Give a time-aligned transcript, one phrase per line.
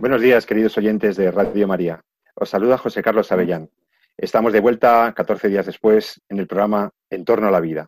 [0.00, 2.00] Buenos días, queridos oyentes de Radio María.
[2.34, 3.68] Os saluda José Carlos Avellán.
[4.16, 7.86] Estamos de vuelta 14 días después en el programa En torno a la vida.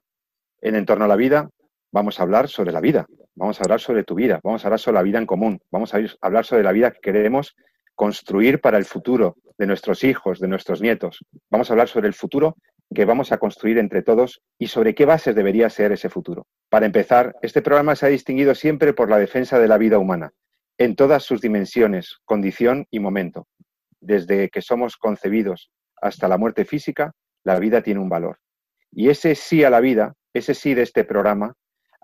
[0.60, 1.48] En En torno a la vida
[1.90, 4.78] vamos a hablar sobre la vida, vamos a hablar sobre tu vida, vamos a hablar
[4.78, 7.56] sobre la vida en común, vamos a hablar sobre la vida que queremos
[7.94, 11.24] construir para el futuro de nuestros hijos, de nuestros nietos.
[11.48, 12.58] Vamos a hablar sobre el futuro
[12.94, 16.46] que vamos a construir entre todos y sobre qué bases debería ser ese futuro.
[16.68, 20.34] Para empezar, este programa se ha distinguido siempre por la defensa de la vida humana,
[20.84, 23.46] en todas sus dimensiones, condición y momento.
[24.00, 27.12] Desde que somos concebidos hasta la muerte física,
[27.44, 28.38] la vida tiene un valor.
[28.90, 31.54] Y ese sí a la vida, ese sí de este programa,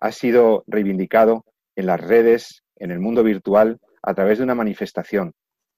[0.00, 5.32] ha sido reivindicado en las redes, en el mundo virtual, a través de una manifestación.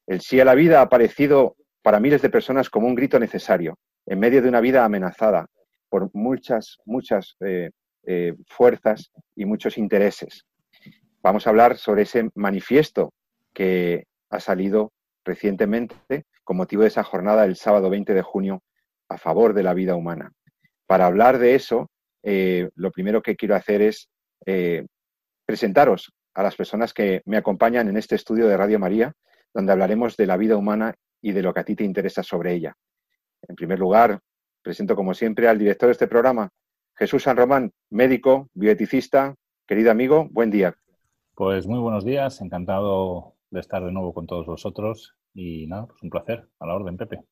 [0.06, 3.78] El sí a la vida ha aparecido para miles de personas como un grito necesario,
[4.04, 5.46] en medio de una vida amenazada
[5.88, 7.70] por muchas, muchas eh,
[8.06, 10.44] eh, fuerzas y muchos intereses
[11.22, 13.12] vamos a hablar sobre ese manifiesto
[13.52, 14.92] que ha salido
[15.24, 18.62] recientemente con motivo de esa jornada del sábado 20 de junio
[19.08, 20.32] a favor de la vida humana.
[20.86, 21.90] Para hablar de eso,
[22.22, 24.08] eh, lo primero que quiero hacer es
[24.46, 24.86] eh,
[25.44, 29.12] presentaros a las personas que me acompañan en este estudio de Radio María,
[29.52, 32.54] donde hablaremos de la vida humana y de lo que a ti te interesa sobre
[32.54, 32.74] ella.
[33.46, 34.20] En primer lugar,
[34.62, 36.50] presento como siempre al director de este programa,
[36.96, 39.34] Jesús San Román, médico, bioeticista,
[39.66, 40.74] querido amigo, buen día.
[41.40, 46.02] Pues muy buenos días, encantado de estar de nuevo con todos vosotros y nada, pues
[46.02, 47.22] un placer, a la orden, Pepe.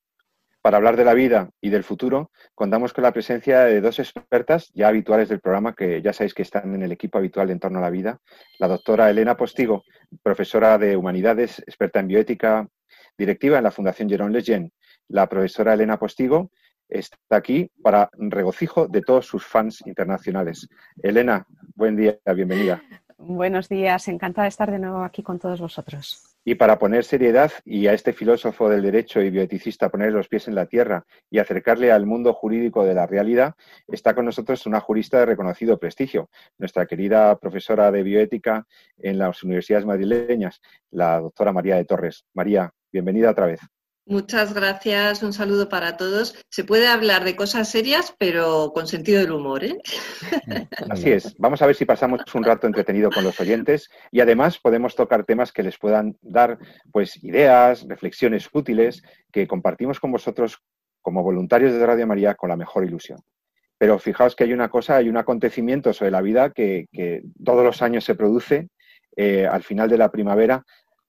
[0.63, 4.71] Para hablar de la vida y del futuro, contamos con la presencia de dos expertas
[4.73, 7.61] ya habituales del programa, que ya sabéis que están en el equipo habitual de En
[7.61, 8.19] torno a la vida.
[8.59, 9.85] La doctora Elena Postigo,
[10.23, 12.67] profesora de Humanidades, experta en bioética,
[13.19, 14.73] directiva en la Fundación Jerón Leyen.
[15.09, 16.51] La profesora Elena Postigo
[16.89, 20.67] está aquí para regocijo de todos sus fans internacionales.
[21.03, 22.83] Elena, buen día, bienvenida.
[23.21, 26.23] Buenos días, encantada de estar de nuevo aquí con todos vosotros.
[26.45, 30.47] Y para poner seriedad y a este filósofo del derecho y bioeticista poner los pies
[30.47, 33.55] en la tierra y acercarle al mundo jurídico de la realidad,
[33.89, 39.43] está con nosotros una jurista de reconocido prestigio, nuestra querida profesora de bioética en las
[39.43, 40.63] universidades madrileñas,
[40.93, 42.25] la doctora María de Torres.
[42.35, 43.61] María, bienvenida otra vez.
[44.09, 46.35] Muchas gracias, un saludo para todos.
[46.49, 49.79] Se puede hablar de cosas serias, pero con sentido del humor, ¿eh?
[50.91, 51.37] Así es.
[51.37, 55.25] Vamos a ver si pasamos un rato entretenido con los oyentes y además podemos tocar
[55.25, 56.59] temas que les puedan dar
[56.91, 60.63] pues ideas, reflexiones útiles que compartimos con vosotros
[61.03, 63.21] como voluntarios de Radio María con la mejor ilusión.
[63.77, 66.87] Pero fijaos que hay una cosa, hay un acontecimiento sobre la vida que,
[67.45, 68.71] todos los años se produce
[69.17, 70.65] eh, al final de la primavera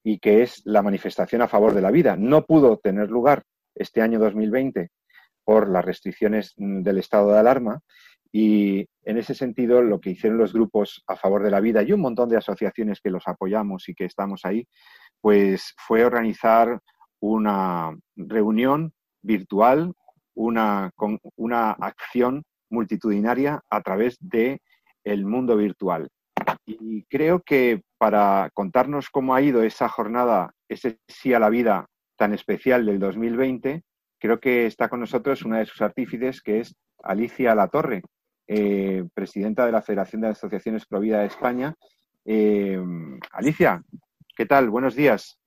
[0.09, 2.15] y que es la manifestación a favor de la vida.
[2.15, 3.43] No pudo tener lugar
[3.75, 4.89] este año 2020
[5.43, 7.81] por las restricciones mm, del estado de alarma
[8.31, 11.91] y en ese sentido lo que hicieron los grupos a favor de la vida y
[11.91, 14.67] un montón de asociaciones que los apoyamos y que estamos ahí,
[15.21, 16.79] pues fue organizar
[17.19, 19.93] una reunión virtual,
[20.33, 20.89] una,
[21.35, 24.59] una acción multitudinaria a través de
[25.03, 26.09] el mundo virtual.
[26.69, 31.87] Y creo que para contarnos cómo ha ido esa jornada, ese sí a la vida
[32.15, 33.81] tan especial del 2020,
[34.19, 38.03] creo que está con nosotros una de sus artífices, que es Alicia Latorre,
[38.47, 41.73] eh, presidenta de la Federación de Asociaciones Provida de España.
[42.25, 42.79] Eh,
[43.31, 43.81] Alicia,
[44.35, 44.69] ¿qué tal?
[44.69, 45.39] Buenos días.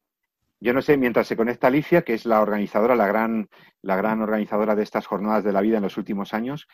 [0.59, 3.49] Yo no sé, mientras se conecta Alicia, que es la organizadora, la gran,
[3.81, 6.67] la gran organizadora de estas jornadas de la vida en los últimos años,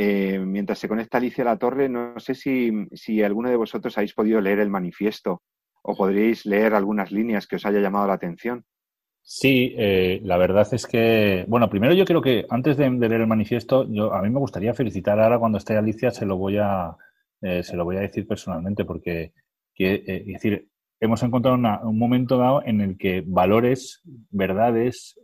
[0.00, 4.40] eh, mientras se conecta Alicia la torre, no sé si, alguno de vosotros habéis podido
[4.40, 5.42] leer el manifiesto
[5.82, 8.64] o podríais leer algunas líneas que os haya llamado la atención.
[9.22, 13.26] Sí, eh, la verdad es que, bueno, primero yo creo que antes de, leer el
[13.26, 13.80] manifiesto,
[14.12, 16.96] a mí me gustaría felicitar ahora cuando esté Alicia, se lo voy a,
[17.42, 19.32] eh, se lo voy a decir personalmente, porque
[19.76, 20.68] decir,
[21.00, 24.00] hemos encontrado un momento dado en el que valores,
[24.30, 25.18] verdades,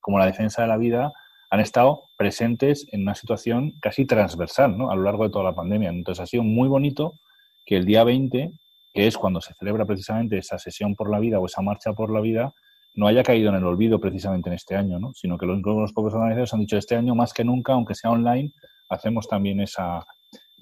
[0.00, 1.10] como la defensa de la vida,
[1.52, 4.90] han estado presentes en una situación casi transversal ¿no?
[4.90, 5.90] a lo largo de toda la pandemia.
[5.90, 7.12] Entonces ha sido muy bonito
[7.66, 8.52] que el día 20,
[8.94, 12.10] que es cuando se celebra precisamente esa sesión por la vida o esa marcha por
[12.10, 12.54] la vida,
[12.94, 15.12] no haya caído en el olvido precisamente en este año, ¿no?
[15.12, 18.12] sino que los, los propios organizadores han dicho este año más que nunca, aunque sea
[18.12, 18.50] online,
[18.88, 20.06] hacemos también esa,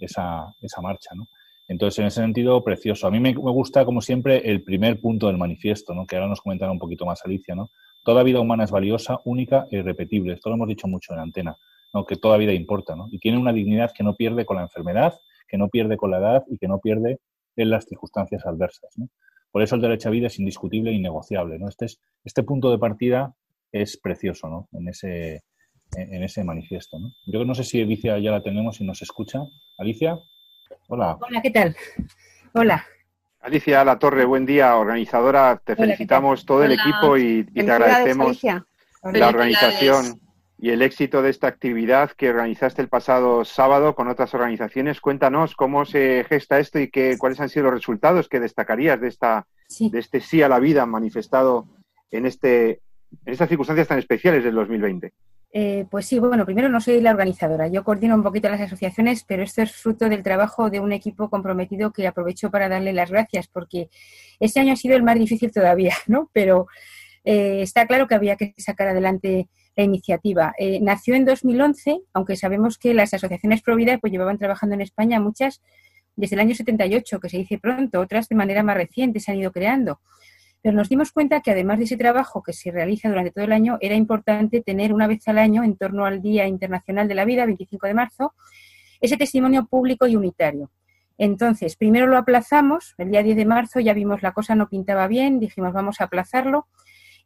[0.00, 1.10] esa, esa marcha.
[1.14, 1.28] ¿no?
[1.68, 3.06] Entonces, en ese sentido, precioso.
[3.06, 6.04] A mí me, gusta, como siempre, el primer punto del manifiesto, ¿no?
[6.04, 7.70] que ahora nos comentará un poquito más Alicia, ¿no?
[8.02, 10.34] Toda vida humana es valiosa, única e irrepetible.
[10.34, 11.56] Esto lo hemos dicho mucho en antena,
[11.92, 12.04] ¿no?
[12.04, 13.08] que toda vida importa, ¿no?
[13.10, 15.14] Y tiene una dignidad que no pierde con la enfermedad,
[15.48, 17.18] que no pierde con la edad y que no pierde
[17.56, 18.94] en las circunstancias adversas.
[19.50, 21.58] Por eso el derecho a vida es indiscutible e innegociable.
[21.58, 21.68] ¿no?
[21.68, 23.34] Este, es, este punto de partida
[23.72, 24.68] es precioso ¿no?
[24.72, 25.42] en, ese,
[25.96, 26.98] en ese manifiesto.
[27.26, 29.40] Yo no sé si Alicia ya la tenemos y nos escucha.
[29.78, 30.18] Alicia,
[30.88, 31.18] hola.
[31.20, 31.76] Hola, ¿qué tal?
[32.54, 32.84] Hola.
[33.40, 35.60] Alicia La Torre, buen día, organizadora.
[35.64, 38.38] Te felicitamos todo el equipo y, te agradecemos
[39.02, 40.20] la organización
[40.58, 45.00] y el éxito de esta actividad que organizaste el pasado sábado con otras organizaciones.
[45.00, 49.08] Cuéntanos cómo se gesta esto y qué, cuáles han sido los resultados que destacarías de,
[49.08, 49.46] esta,
[49.78, 51.66] de este sí a la vida manifestado
[52.10, 52.82] en, este,
[53.24, 55.14] en estas circunstancias tan especiales del 2020.
[55.52, 59.24] Eh, pues sí, bueno, primero no soy la organizadora, yo coordino un poquito las asociaciones,
[59.24, 63.10] pero esto es fruto del trabajo de un equipo comprometido que aprovecho para darle las
[63.10, 63.90] gracias, porque
[64.38, 66.30] este año ha sido el más difícil todavía, ¿no?
[66.32, 66.68] Pero
[67.24, 70.54] eh, está claro que había que sacar adelante la iniciativa.
[70.56, 74.82] Eh, nació en 2011, aunque sabemos que las asociaciones pro vida pues llevaban trabajando en
[74.82, 75.60] España muchas
[76.16, 79.38] desde el año 78, que se dice pronto, otras de manera más reciente se han
[79.38, 80.00] ido creando.
[80.62, 83.52] Pero nos dimos cuenta que además de ese trabajo que se realiza durante todo el
[83.52, 87.24] año, era importante tener una vez al año, en torno al Día Internacional de la
[87.24, 88.34] Vida, 25 de marzo,
[89.00, 90.70] ese testimonio público y unitario.
[91.16, 95.06] Entonces, primero lo aplazamos, el día 10 de marzo ya vimos la cosa no pintaba
[95.06, 96.66] bien, dijimos vamos a aplazarlo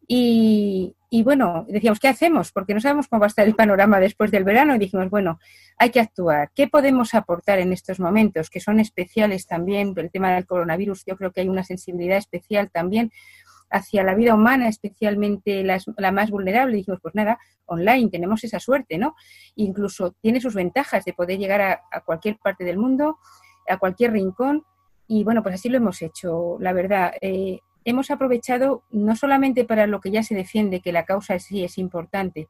[0.07, 2.53] y, bueno, decíamos, ¿qué hacemos?
[2.53, 5.39] Porque no sabemos cómo va a estar el panorama después del verano y dijimos, bueno,
[5.79, 6.51] hay que actuar.
[6.55, 9.95] ¿Qué podemos aportar en estos momentos que son especiales también?
[9.97, 13.11] El tema del coronavirus, yo creo que hay una sensibilidad especial también
[13.71, 16.77] hacia la vida humana, especialmente la más vulnerable.
[16.77, 19.15] dijimos, pues nada, online tenemos esa suerte, ¿no?
[19.57, 23.19] Incluso tiene sus ventajas de poder llegar a, cualquier parte del mundo,
[23.69, 24.65] a cualquier rincón.
[25.07, 27.13] Y bueno, pues así lo hemos hecho, la verdad.
[27.21, 31.65] Eh, hemos aprovechado no solamente para lo que ya se defiende, que la causa sí
[31.65, 32.49] es importante,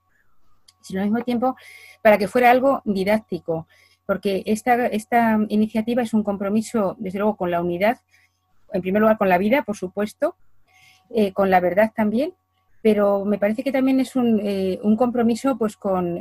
[0.80, 1.56] sino al mismo tiempo
[2.02, 3.66] para que fuera algo didáctico,
[4.06, 7.98] porque esta, esta iniciativa es un compromiso, desde luego, con la unidad,
[8.72, 10.36] en primer lugar con la vida, por supuesto,
[11.10, 12.34] eh, con la verdad también,
[12.82, 16.18] pero me parece que también es un, eh, un compromiso pues con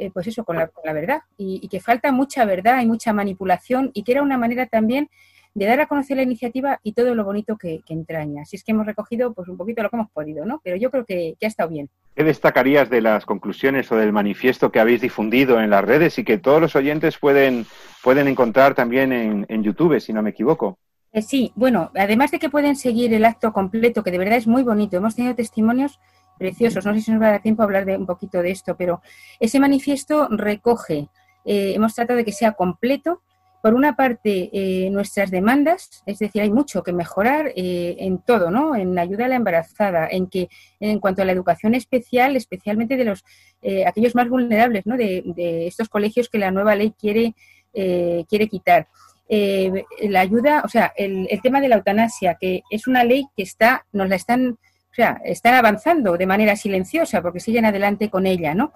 [0.00, 4.02] eh, pues eso, con la, verdad, y, que falta mucha verdad y mucha manipulación, y
[4.02, 5.10] que era una manera también
[5.54, 8.42] de dar a conocer la iniciativa y todo lo bonito que, entraña.
[8.42, 10.60] Así es que hemos recogido pues un poquito lo que hemos podido, ¿no?
[10.62, 11.88] Pero yo creo que, ha estado bien.
[12.14, 16.24] ¿Qué destacarías de las conclusiones o del manifiesto que habéis difundido en las redes y
[16.24, 17.66] que todos los oyentes pueden,
[18.02, 20.78] pueden encontrar también en, YouTube, si no me equivoco?
[21.12, 24.46] Eh, sí, bueno, además de que pueden seguir el acto completo, que de verdad es
[24.46, 25.98] muy bonito, hemos tenido testimonios
[26.38, 28.50] preciosos, no sé si nos va a dar tiempo a hablar de un poquito de
[28.50, 29.02] esto, pero
[29.40, 31.08] ese manifiesto recoge,
[31.44, 33.22] eh, hemos tratado de que sea completo,
[33.62, 38.50] por una parte, eh, nuestras demandas, es decir, hay mucho que mejorar eh, en todo,
[38.50, 38.74] ¿no?
[38.74, 40.48] En la ayuda a la embarazada, en que
[40.80, 43.24] en cuanto a la educación especial, especialmente de los
[43.62, 44.96] eh, aquellos más vulnerables, ¿no?
[44.96, 45.22] De,
[45.66, 47.34] estos colegios que la nueva ley quiere
[47.72, 48.88] quiere quitar.
[49.28, 53.44] la ayuda, o sea, el, el tema de la eutanasia, que es una ley que
[53.44, 54.58] está, nos la están
[54.90, 58.72] o sea, están avanzando de manera silenciosa porque siguen adelante con ella, ¿no?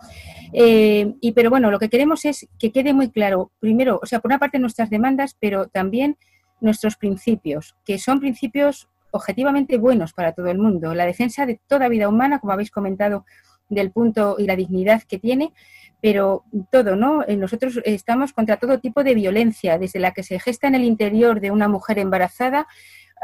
[0.52, 4.20] Eh, y pero bueno, lo que queremos es que quede muy claro, primero, o sea,
[4.20, 6.16] por una parte nuestras demandas, pero también
[6.60, 10.94] nuestros principios, que son principios objetivamente buenos para todo el mundo.
[10.94, 13.24] La defensa de toda vida humana, como habéis comentado,
[13.68, 15.52] del punto y la dignidad que tiene,
[16.00, 17.24] pero todo, ¿no?
[17.26, 20.84] Eh, nosotros estamos contra todo tipo de violencia, desde la que se gesta en el
[20.84, 22.66] interior de una mujer embarazada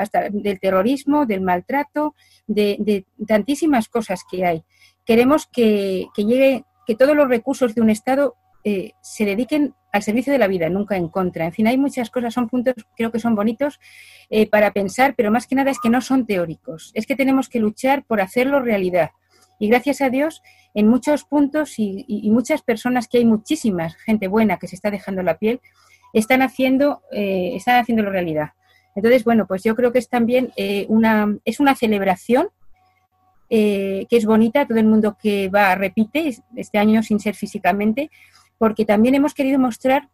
[0.00, 2.14] hasta del terrorismo, del maltrato,
[2.46, 4.62] de, tantísimas cosas que hay.
[5.04, 10.32] Queremos que, llegue, que todos los recursos de un Estado eh, se dediquen al servicio
[10.32, 11.44] de la vida, nunca en contra.
[11.46, 13.80] En fin, hay muchas cosas, son puntos, creo que son bonitos
[14.28, 16.92] eh, para pensar, pero más que nada es que no son teóricos.
[16.94, 19.10] Es que tenemos que luchar por hacerlo realidad.
[19.58, 20.42] Y gracias a Dios,
[20.74, 25.22] en muchos puntos y, muchas personas, que hay muchísimas gente buena que se está dejando
[25.22, 25.60] la piel,
[26.14, 28.50] están haciendo, eh, están haciéndolo realidad.
[28.94, 32.48] Entonces, bueno, pues yo creo que es también eh, una, es una celebración
[33.48, 38.10] eh, que es bonita, todo el mundo que va repite este año sin ser físicamente,
[38.58, 40.08] porque también hemos querido mostrar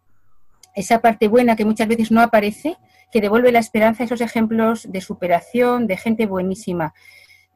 [0.75, 2.77] esa parte buena que muchas veces no aparece,
[3.13, 6.95] que devuelve la esperanza, esos ejemplos de superación, de gente buenísima,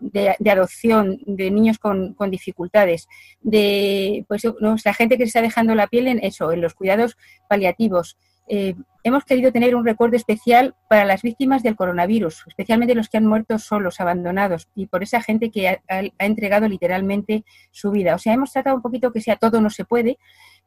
[0.00, 3.08] de, adopción, de niños con, dificultades,
[3.42, 4.42] de pues,
[4.84, 7.16] la gente que se está dejando la piel en eso, en los cuidados
[7.48, 8.16] paliativos,
[8.52, 13.16] eh, hemos querido tener un recuerdo especial para las víctimas del coronavirus, especialmente los que
[13.16, 15.80] han muerto solos, abandonados, y por esa gente que ha,
[16.19, 18.16] entregado literalmente su vida.
[18.16, 20.19] O sea, hemos tratado un poquito que sea todo no se puede,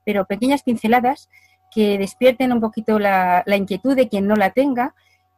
[0.06, 1.30] pero pequeñas pinceladas
[1.72, 4.96] que despierten un poquito la, inquietud de quien no la tenga,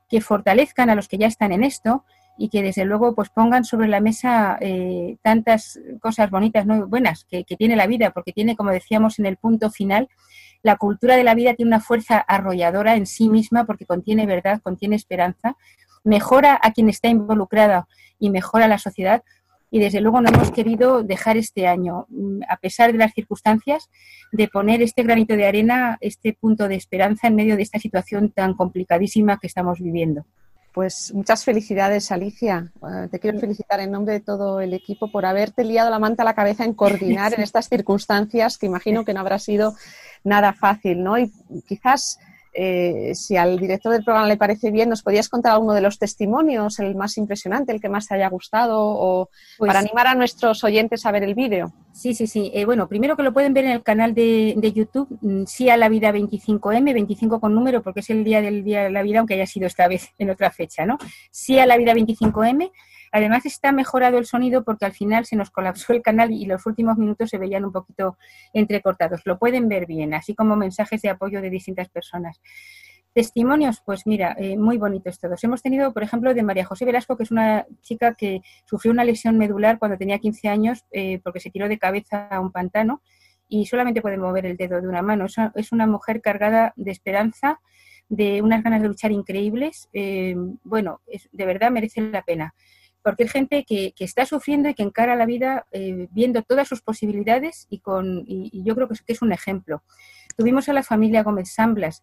[0.07, 2.05] que fortalezcan a los que ya están en esto,
[2.37, 6.85] y que desde luego pues pongan sobre la mesa eh, tantas cosas bonitas, ¿no?
[6.85, 10.09] buenas que, tiene la vida, porque tiene, como decíamos en el punto final,
[10.65, 14.61] la cultura de la vida tiene una fuerza arrolladora en sí misma porque contiene verdad,
[14.63, 15.57] contiene esperanza,
[16.03, 19.23] mejora a quien está involucrada y mejora a la sociedad.
[19.69, 23.91] Y desde luego no hemos querido dejar este año, mm, a pesar de las circunstancias,
[24.31, 28.31] de poner este granito de arena, este punto de esperanza en medio de esta situación
[28.31, 30.25] tan complicadísima que estamos viviendo.
[30.75, 32.69] Pues muchas felicidades, Alicia.
[32.83, 36.23] Eh, te quiero felicitar en nombre de todo el equipo por haberte liado la manta
[36.23, 39.73] a la cabeza en coordinar en estas circunstancias que imagino que no habrá sido
[40.25, 41.17] nada fácil, ¿no?
[41.17, 41.31] Y
[41.65, 42.19] quizás
[42.55, 45.99] eh, si al director del programa le parece bien, ¿nos podías contar alguno de los
[45.99, 50.15] testimonios, el más impresionante, el que más te haya gustado, o pues para animar a
[50.15, 51.73] nuestros oyentes a ver el vídeo?
[51.91, 52.51] Sí, sí, sí.
[52.53, 55.77] Eh, bueno, primero que lo pueden ver en el canal de, YouTube, mm, sí a
[55.77, 59.19] la vida 25M, 25 con número, porque es el día del Día de la Vida,
[59.19, 60.97] aunque haya sido esta vez en otra fecha, ¿no?
[61.31, 62.71] Sí a la vida 25M.
[63.11, 66.65] Además está mejorado el sonido porque al final se nos colapsó el canal y los
[66.65, 68.17] últimos minutos se veían un poquito
[68.53, 69.21] entrecortados.
[69.25, 72.41] Lo pueden ver bien, así como mensajes de apoyo de distintas personas.
[73.15, 75.41] Testimonios, pues mira, eh, muy bonitos todos.
[75.41, 79.05] Hemos tenido, por ejemplo, de María José Velasco, que es una chica que sufrió una
[79.05, 83.01] lesión medular cuando tenía 15 años eh, porque se tiró de cabeza a un pantano
[83.47, 85.27] y solamente puede mover el dedo de una mano.
[85.55, 87.61] Es una mujer cargada de esperanza,
[88.09, 89.87] de unas ganas de luchar increíbles.
[89.93, 90.35] Eh,
[90.65, 90.99] bueno,
[91.31, 92.53] de verdad merece la pena
[93.05, 96.81] porque hay gente que, está sufriendo y que encara la vida eh, viendo todas sus
[96.81, 99.83] posibilidades y, con, y, yo creo que es, un ejemplo.
[100.35, 102.01] Tuvimos a la familia Gómez Samblas,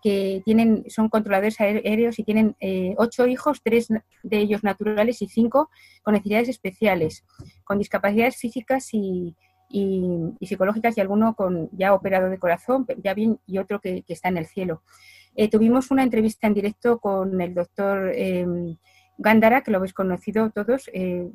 [0.00, 3.88] que tienen, son controladores aéreos y tienen eh, ocho hijos, tres
[4.22, 5.68] de ellos naturales y cinco
[6.04, 7.24] con necesidades especiales,
[7.64, 9.34] con discapacidades físicas y,
[10.40, 14.36] psicológicas y alguno con ya operado de corazón, ya bien, y otro que, está en
[14.36, 14.84] el cielo.
[15.34, 18.76] Eh, tuvimos una entrevista en directo con el doctor em,
[19.18, 21.30] Gándara, que lo habéis conocido todos, eh,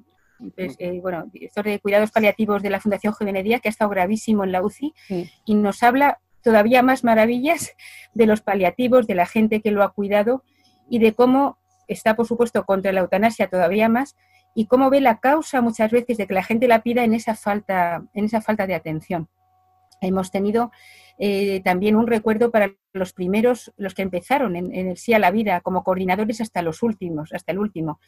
[0.58, 4.52] eh, bueno, director de cuidados paliativos de la Fundación Jiménez que ha estado gravísimo en
[4.52, 4.94] la UCI
[5.46, 7.74] y nos habla todavía más maravillas
[8.14, 10.44] de los paliativos, de la gente que lo ha cuidado
[10.90, 14.16] y de cómo está, por supuesto, contra la eutanasia todavía más
[14.56, 17.36] y cómo ve la causa muchas veces de que la gente la pida en esa
[17.36, 19.30] falta, en esa falta de atención.
[20.02, 20.72] Hemos tenido
[21.20, 25.30] eh, también un recuerdo para los primeros, los que empezaron en, el Sí a la
[25.30, 28.00] Vida como coordinadores hasta los últimos, hasta el último.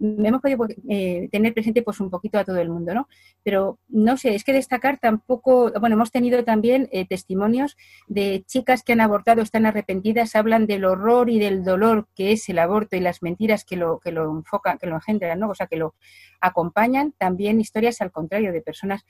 [0.00, 3.08] Hemos podido eh, tener presente pues un poquito a todo el mundo, ¿no?
[3.42, 8.84] Pero no sé, es que destacar tampoco, bueno, hemos tenido también eh, testimonios de chicas
[8.84, 12.96] que han abortado, están arrepentidas, hablan del horror y del dolor que es el aborto
[12.96, 15.50] y las mentiras que lo, que lo enfocan, que lo engendran, ¿no?
[15.50, 15.94] O sea, que lo
[16.40, 17.12] acompañan.
[17.18, 19.04] También historias al contrario de personas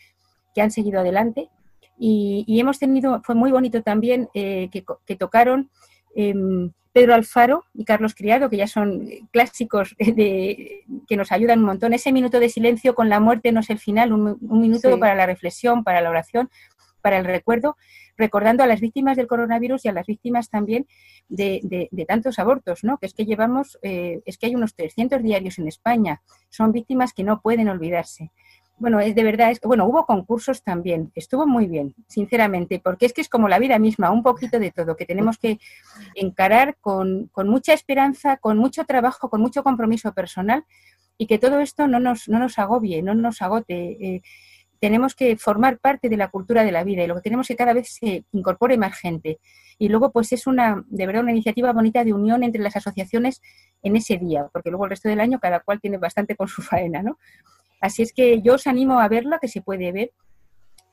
[0.55, 1.51] que han seguido adelante
[1.99, 5.71] y, hemos tenido, fue muy bonito también eh, que, tocaron
[6.15, 11.67] em, Pedro Alfaro y Carlos Criado, que ya son clásicos de, que nos ayudan un
[11.67, 11.95] montón.
[11.95, 15.27] Ese minuto de silencio con la muerte no es el final, un, minuto para la
[15.27, 16.51] reflexión, para la oración,
[17.01, 17.77] para el recuerdo,
[18.17, 20.87] recordando a las víctimas del coronavirus y a las víctimas también
[21.29, 22.99] de, tantos abortos, ¿no?
[22.99, 26.23] Que es que llevamos, eh, es que hay unos 300 diarios en España.
[26.51, 28.33] Son víctimas que no pueden olvidarse
[28.83, 33.13] bueno, es de verdad, es, bueno, hubo concursos también, estuvo muy bien, sinceramente, porque es
[33.13, 35.61] que es como la vida misma, un poquito de todo, que tenemos que
[36.17, 40.65] encarar con, mucha esperanza, con mucho trabajo, con mucho compromiso personal
[41.17, 43.75] y que todo esto no nos, no nos agobie, no nos agote.
[44.01, 44.23] Eh,
[44.81, 47.55] tenemos que formar parte de la cultura de la vida y lo que tenemos que
[47.55, 49.39] cada vez se incorpore más gente.
[49.79, 53.41] Y luego, pues es una, de verdad, una iniciativa bonita de unión entre las asociaciones
[53.81, 56.63] en ese día, porque luego el resto del año cada cual tiene bastante con su
[56.63, 57.17] faena, ¿no?
[57.83, 60.13] Así es que yo os animo a verlo, que se puede ver,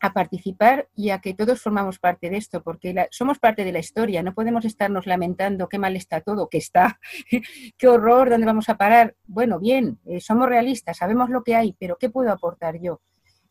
[0.01, 3.77] a participar y a que todos formamos parte de esto, porque somos parte de la
[3.77, 6.99] historia, no podemos estarnos lamentando qué mal está todo, qué está,
[7.77, 9.15] qué horror, dónde vamos a parar.
[9.27, 13.01] Bueno, bien, eh, somos realistas, sabemos lo que hay, pero ¿qué puedo aportar yo?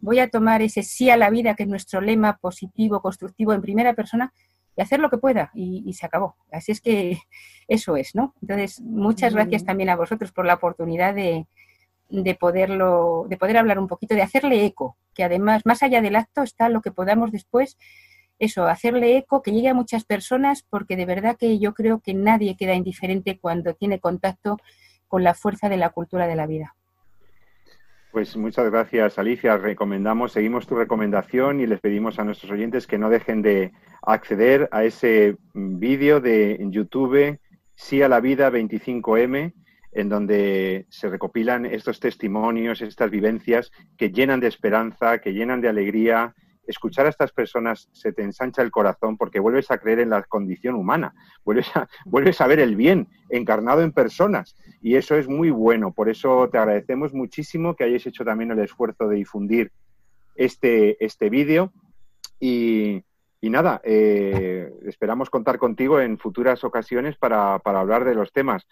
[0.01, 3.63] Voy a tomar ese sí a la vida, que es nuestro lema positivo, constructivo en
[3.63, 4.33] primera persona,
[4.77, 6.37] y hacer lo que pueda, y, y se acabó.
[6.51, 7.19] Así es que
[7.69, 8.35] eso es, ¿no?
[8.43, 11.47] Entonces, muchas gracias también a vosotros por la oportunidad de,
[12.09, 16.17] de poderlo, de poder hablar un poquito, de hacerle eco, que además, más allá del
[16.17, 17.77] acto, está lo que podamos después,
[18.39, 22.15] eso, hacerle eco, que llegue a muchas personas, porque de verdad que yo creo que
[22.15, 24.59] nadie queda indiferente cuando tiene contacto
[25.09, 26.75] con la fuerza de la cultura de la vida.
[28.13, 29.57] Pues muchas gracias, Alicia.
[29.59, 33.73] Recomendamos, seguimos tu recomendación y les pedimos a nuestros oyentes que no dejen de
[34.03, 37.39] acceder a ese vídeo de YouTube,
[37.75, 39.53] Sí a la Vida 25M,
[39.93, 45.69] en donde se recopilan estos testimonios, estas vivencias que llenan de esperanza, que llenan de
[45.69, 46.35] alegría
[46.69, 50.23] escuchar a estas personas se te ensancha el corazón porque vuelves a creer en la
[50.23, 51.15] condición humana,
[51.45, 55.93] vuelves a, vuelves a ver el bien encarnado en personas y eso es muy bueno.
[55.93, 59.73] Por eso te agradecemos muchísimo que hayáis hecho también el esfuerzo de difundir
[60.37, 61.73] este, este vídeo
[62.39, 63.03] y,
[63.43, 68.67] nada, eh, esperamos contar contigo en futuras ocasiones para, para hablar de los temas.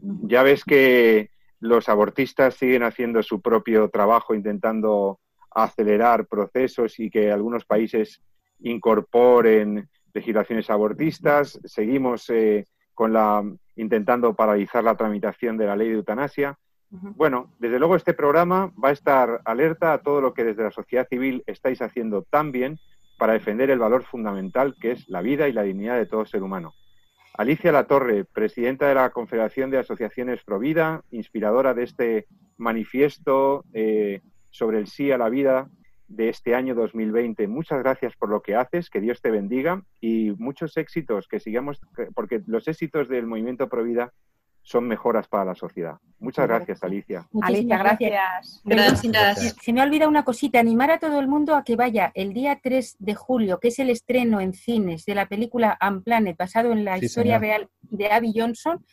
[0.00, 5.18] Ya ves que los abortistas siguen haciendo su propio trabajo intentando
[5.50, 8.22] acelerar procesos y que algunos países
[8.60, 11.58] incorporen legislaciones abortistas.
[11.64, 13.42] Seguimos eh, con la
[13.76, 16.58] intentando paralizar la tramitación de la ley de eutanasia.
[16.90, 20.70] Bueno, desde luego este programa va a estar alerta a todo lo que desde la
[20.70, 22.78] sociedad civil estáis haciendo tan bien
[23.18, 26.42] para defender el valor fundamental que es la vida y la dignidad de todo ser
[26.42, 26.72] humano.
[27.38, 32.26] Alicia Latorre, presidenta de la Confederación de Asociaciones Provida, inspiradora de este
[32.56, 35.70] manifiesto eh, sobre el sí a la vida
[36.08, 37.46] de este año 2020.
[37.46, 41.80] Muchas gracias por lo que haces, que Dios te bendiga y muchos éxitos, que sigamos,
[42.12, 44.12] porque los éxitos del movimiento Provida
[44.68, 45.96] son mejoras para la sociedad.
[46.18, 47.26] Muchas gracias, Alicia.
[47.40, 48.60] Alicia, gracias.
[48.64, 49.56] Gracias.
[49.62, 52.34] Se me ha olvidado una cosita, animar a todo el mundo a que vaya el
[52.34, 56.72] día 3 de julio, que es el estreno en cines de la película Unplanet, basado
[56.72, 58.84] en la historia real de Abby Johnson,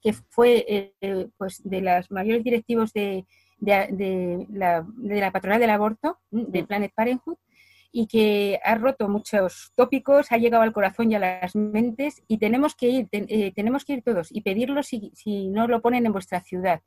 [0.00, 3.26] que fue eh, pues de los mayores directivos de,
[3.58, 7.38] de, la, de la patronal del aborto, de Planet Parenthood,
[7.92, 12.38] y que ha roto muchos tópicos, ha llegado al corazón y a las mentes y
[12.38, 16.06] tenemos que ir, eh, tenemos que ir todos y pedirlo si, si, no lo ponen
[16.06, 16.80] en vuestra ciudad.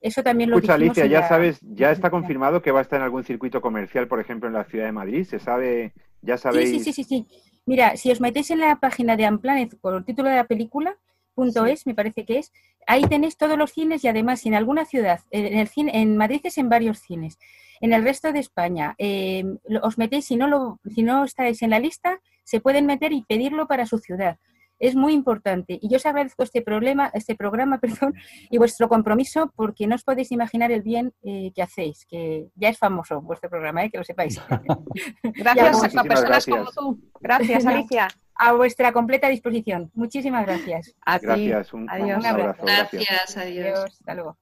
[0.00, 3.04] Eso también lo Escucha, Alicia, ya sabes, ya está confirmado que va a estar en
[3.04, 5.24] algún circuito comercial, por ejemplo, en la ciudad de Madrid.
[5.24, 5.92] ¿Se sabe?
[6.22, 6.70] ¿Ya sabéis?
[6.70, 7.26] Sí, sí, sí, sí.
[7.64, 10.96] Mira, si os metéis en la página de Unplanet por el título de la película,
[11.32, 12.52] punto es, me parece que es,
[12.86, 16.40] ahí tenéis todos los cines y además en alguna ciudad, en, el cine, en Madrid
[16.44, 17.38] es en varios cines,
[17.80, 19.44] en el resto de España, eh,
[19.82, 23.22] os metéis, si no, lo, si no estáis en la lista, se pueden meter y
[23.22, 24.38] pedirlo para su ciudad.
[24.82, 25.78] Es muy importante.
[25.80, 28.14] Y yo os agradezco este, problema, este programa perdón,
[28.50, 32.68] y vuestro compromiso porque no os podéis imaginar el bien eh, que hacéis, que ya
[32.68, 34.40] es famoso vuestro programa, eh, que lo sepáis.
[35.22, 37.00] gracias a personas como tú.
[37.20, 38.08] Gracias, Alicia.
[38.34, 39.92] A vuestra completa disposición.
[39.94, 40.96] Muchísimas gracias.
[41.20, 42.24] Gracias, un, adiós.
[42.24, 42.64] abrazo.
[42.64, 43.84] Gracias, adiós.
[43.84, 44.36] Hasta luego.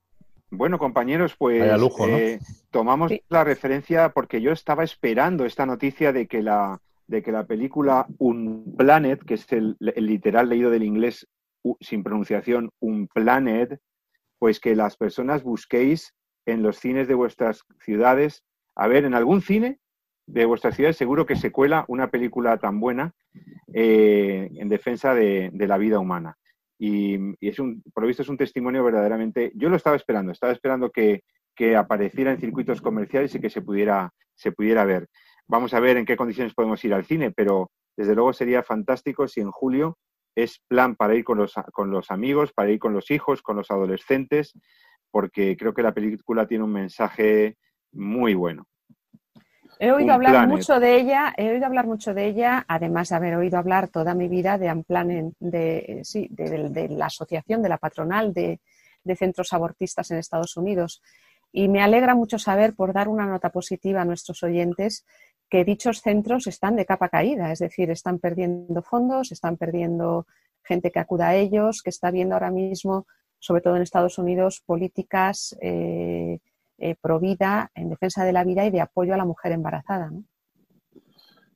[0.50, 1.62] Bueno, compañeros, pues
[2.09, 7.32] eh, tomamos la referencia porque yo estaba esperando esta noticia de que la, de que
[7.32, 11.26] la película Un Planet, que es el, literal leído del inglés
[11.80, 13.78] sin pronunciación, Un Planet,
[14.38, 16.14] pues que las personas busquéis
[16.46, 18.44] en los cines de vuestras ciudades.
[18.74, 19.78] A ver, en algún cine
[20.26, 23.12] de vuestras ciudades seguro que se cuela una película tan buena
[23.74, 26.38] eh, en defensa de la vida humana
[26.80, 30.54] y, es un, por lo visto es un testimonio verdaderamente, yo lo estaba esperando, estaba
[30.54, 35.06] esperando que, que, apareciera en circuitos comerciales y que se pudiera, se pudiera ver.
[35.50, 39.26] Vamos a ver en qué condiciones podemos ir al cine, pero desde luego sería fantástico
[39.26, 39.98] si en julio
[40.36, 43.56] es plan para ir con los, con los amigos, para ir con los hijos, con
[43.56, 44.52] los adolescentes,
[45.10, 47.56] porque creo que la película tiene un mensaje
[47.90, 48.68] muy bueno.
[49.80, 53.34] He oído hablar mucho de ella, he oído hablar mucho de ella, además de haber
[53.34, 58.32] oído hablar toda mi vida de Amplanen, de, sí, de, la asociación, de la patronal
[58.32, 58.60] de,
[59.16, 61.02] centros abortistas en Estados Unidos.
[61.50, 65.04] Y me alegra mucho saber, por dar una nota positiva a nuestros oyentes,
[65.50, 70.26] que dichos centros están de capa caída, es decir, están perdiendo fondos, están perdiendo
[70.62, 73.06] gente que acuda a ellos, que está viendo ahora mismo,
[73.40, 76.38] sobre todo en Estados Unidos, políticas eh,
[76.78, 80.10] eh, vida en defensa de la vida y de apoyo a la mujer embarazada.
[80.10, 80.24] ¿no?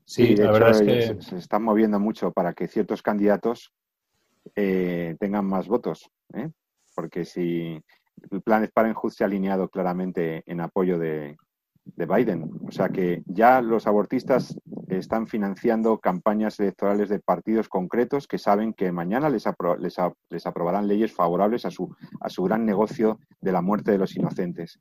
[0.04, 3.72] Sí, la verdad es que se, están moviendo mucho para que ciertos candidatos
[4.56, 6.50] eh, tengan más votos, ¿eh?
[6.94, 7.80] porque si
[8.30, 11.36] el plan Parenthood se ha alineado claramente en apoyo de,
[11.96, 14.56] Biden, o sea que ya los abortistas
[14.88, 19.44] están financiando campañas electorales de partidos concretos que saben que mañana les,
[19.78, 19.96] les,
[20.30, 24.16] les aprobarán leyes favorables a su, a su gran negocio de la muerte de los
[24.16, 24.80] inocentes.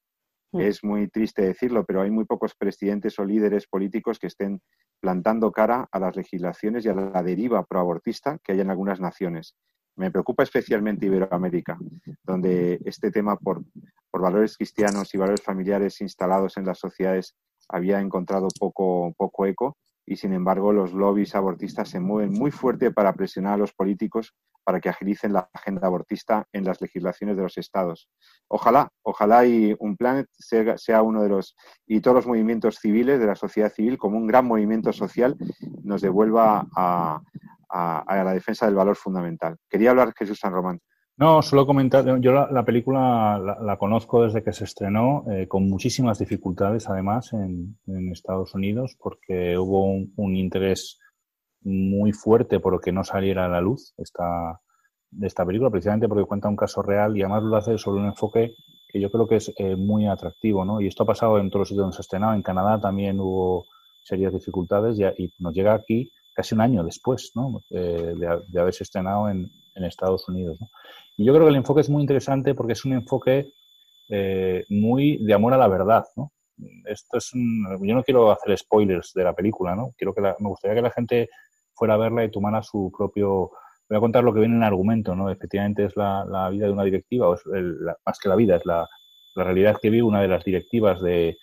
[0.52, 0.62] Mm.
[0.62, 4.62] Es muy triste decirlo, pero hay muy pocos presidentes o líderes políticos que estén
[5.00, 9.56] plantando cara a las legislaciones y a la deriva proabortista que hay en algunas naciones.
[9.96, 11.78] Me preocupa especialmente Iberoamérica,
[12.24, 13.64] donde este tema por,
[14.10, 17.36] por valores cristianos y valores familiares instalados en las sociedades
[17.70, 22.92] había encontrado poco, poco eco y sin embargo los lobbies abortistas se mueven muy fuerte
[22.92, 27.44] para presionar a los políticos para que agilicen la agenda abortista en las legislaciones de
[27.44, 28.10] los estados.
[28.48, 33.28] Ojalá, ojalá y un Planet sea, uno de los, y todos los movimientos civiles de
[33.28, 35.36] la sociedad civil como un gran movimiento social
[35.84, 37.22] nos devuelva a,
[37.76, 39.58] la defensa del valor fundamental.
[39.68, 40.80] Quería hablar Jesús San Román.
[41.18, 46.18] No, solo comentar, yo la, película la, conozco desde que se estrenó, eh, con muchísimas
[46.18, 47.78] dificultades además en,
[48.12, 51.00] Estados Unidos, porque hubo un, interés
[51.64, 54.60] muy fuerte por que no saliera a la luz esta,
[55.22, 58.56] esta película, precisamente porque cuenta un caso real y además lo hace sobre un enfoque
[58.94, 60.80] que yo creo que es eh, muy atractivo, ¿no?
[60.80, 62.34] Y esto ha pasado en todos los sitios donde se ha estrenado.
[62.36, 63.66] En Canadá también hubo
[64.04, 67.62] serias dificultades y, nos llega aquí casi un año después, ¿no?
[67.72, 70.60] Eh, de, haberse estrenado en, Estados Unidos.
[71.18, 73.52] Y yo creo que el enfoque es muy interesante porque es un enfoque
[74.08, 76.32] eh, muy de amor a la verdad, ¿no?
[76.86, 79.92] Esto es yo no quiero hacer spoilers de la película, ¿no?
[79.98, 81.30] Quiero que me gustaría que la gente
[81.76, 83.52] fuera a verla y tomara su propio
[83.90, 85.30] voy a contar lo que viene en el argumento, ¿no?
[85.30, 87.42] Efectivamente es la, vida de una directiva, o es
[88.06, 88.88] más que la vida, es la,
[89.36, 91.38] realidad que vive una de las directivas de,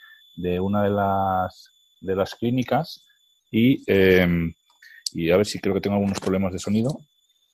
[0.60, 3.04] una de las, de las clínicas
[3.50, 4.52] y, em,
[5.12, 6.98] y a ver si creo que tengo algunos problemas de sonido.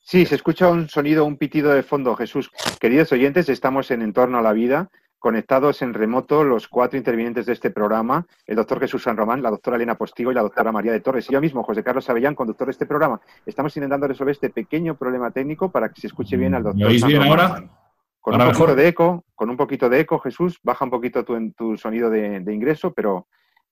[0.03, 2.51] Sí, se escucha un sonido, un pitido de fondo, Jesús.
[2.79, 7.53] Queridos oyentes, estamos en Entorno a la Vida, conectados en remoto los cuatro intervinientes de
[7.53, 10.93] este programa, el doctor Jesús San Román, la doctora Elena Postigo y la doctora María
[10.93, 11.29] de Torres.
[11.29, 13.21] Y yo mismo, José Carlos Avellán, conductor de este programa.
[13.45, 16.81] Estamos intentando resolver este pequeño problema técnico para que se escuche bien al doctor.
[16.81, 17.69] ¿Me oís bien ahora?
[18.21, 21.53] Con un poquito de eco, con un poquito de eco, Jesús, baja un poquito tu,
[21.53, 23.29] tu sonido de, ingreso, pero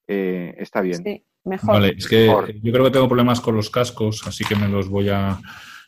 [0.06, 1.02] eh, está bien.
[1.02, 1.74] Sí, mejor.
[1.74, 4.88] Vale, es que yo creo que tengo problemas con los cascos, así que me los
[4.88, 5.40] voy a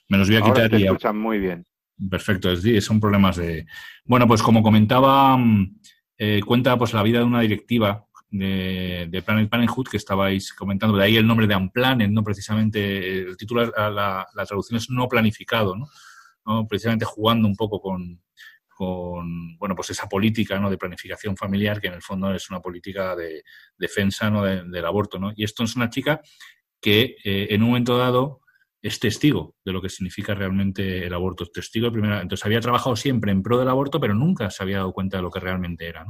[0.08, 0.68] me los voy a quitar.
[0.68, 1.64] Te escuchan muy bien.
[2.10, 3.66] Perfecto, es son problemas de...
[4.04, 5.80] Bueno, pues como comentaba, mm,
[6.18, 10.96] eh, cuenta pues la vida de una directiva de, de, Planet Parenthood que estabais comentando,
[10.96, 12.22] de ahí el nombre de Unplanned, ¿no?
[12.22, 16.66] Precisamente el título, la, traducción es no planificado, ¿no?
[16.68, 18.20] Precisamente jugando un poco con,
[18.76, 20.68] con bueno pues esa política ¿no?
[20.70, 23.42] de planificación familiar que en el fondo es una política de
[23.76, 24.44] defensa ¿no?
[24.44, 25.32] del aborto ¿no?
[25.34, 26.20] y esto es una chica
[26.80, 28.42] que eh, en un momento dado
[28.86, 31.46] es testigo de lo que significa realmente el aborto.
[31.46, 31.88] Testigo.
[31.88, 35.24] Entonces había trabajado siempre en pro del aborto, pero nunca se había dado cuenta de
[35.24, 36.04] lo que realmente era.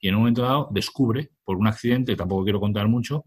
[0.00, 3.22] Y en un momento dado descubre, por un accidente, tampoco quiero contar mucho,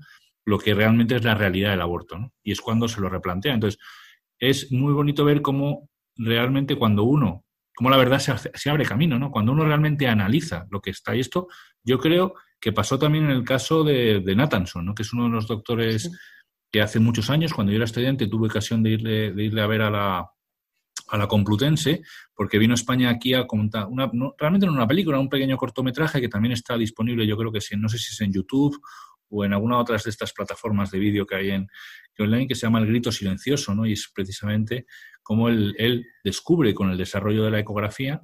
[0.45, 2.17] lo que realmente es la realidad del aborto.
[2.17, 2.34] ¿no?
[2.43, 3.54] Y es cuando se lo replantea.
[3.54, 3.80] Entonces,
[4.38, 9.32] es muy bonito ver cómo realmente cuando uno, cómo la verdad se, abre camino, ¿no?
[9.32, 11.15] Cuando uno realmente analiza lo que está.
[11.15, 11.47] Y esto
[11.82, 14.93] yo creo que pasó también en el caso de, de Nathanson, ¿no?
[14.93, 16.12] que es uno de los doctores
[16.71, 19.67] que hace muchos años, cuando yo era estudiante, tuve ocasión de irle, de irle a
[19.67, 20.31] ver a la,
[21.07, 22.01] a la Complutense,
[22.34, 26.21] porque vino a España aquí a comentar, una, realmente no una película, un pequeño cortometraje
[26.21, 28.79] que también está disponible, yo creo que sí, no sé si es en YouTube
[29.29, 31.67] o en alguna otra de estas plataformas de vídeo que hay en
[32.19, 33.86] online, que se llama El Grito Silencioso, ¿no?
[33.86, 34.86] Y es precisamente
[35.23, 38.21] cómo él, él descubre con el desarrollo de la ecografía,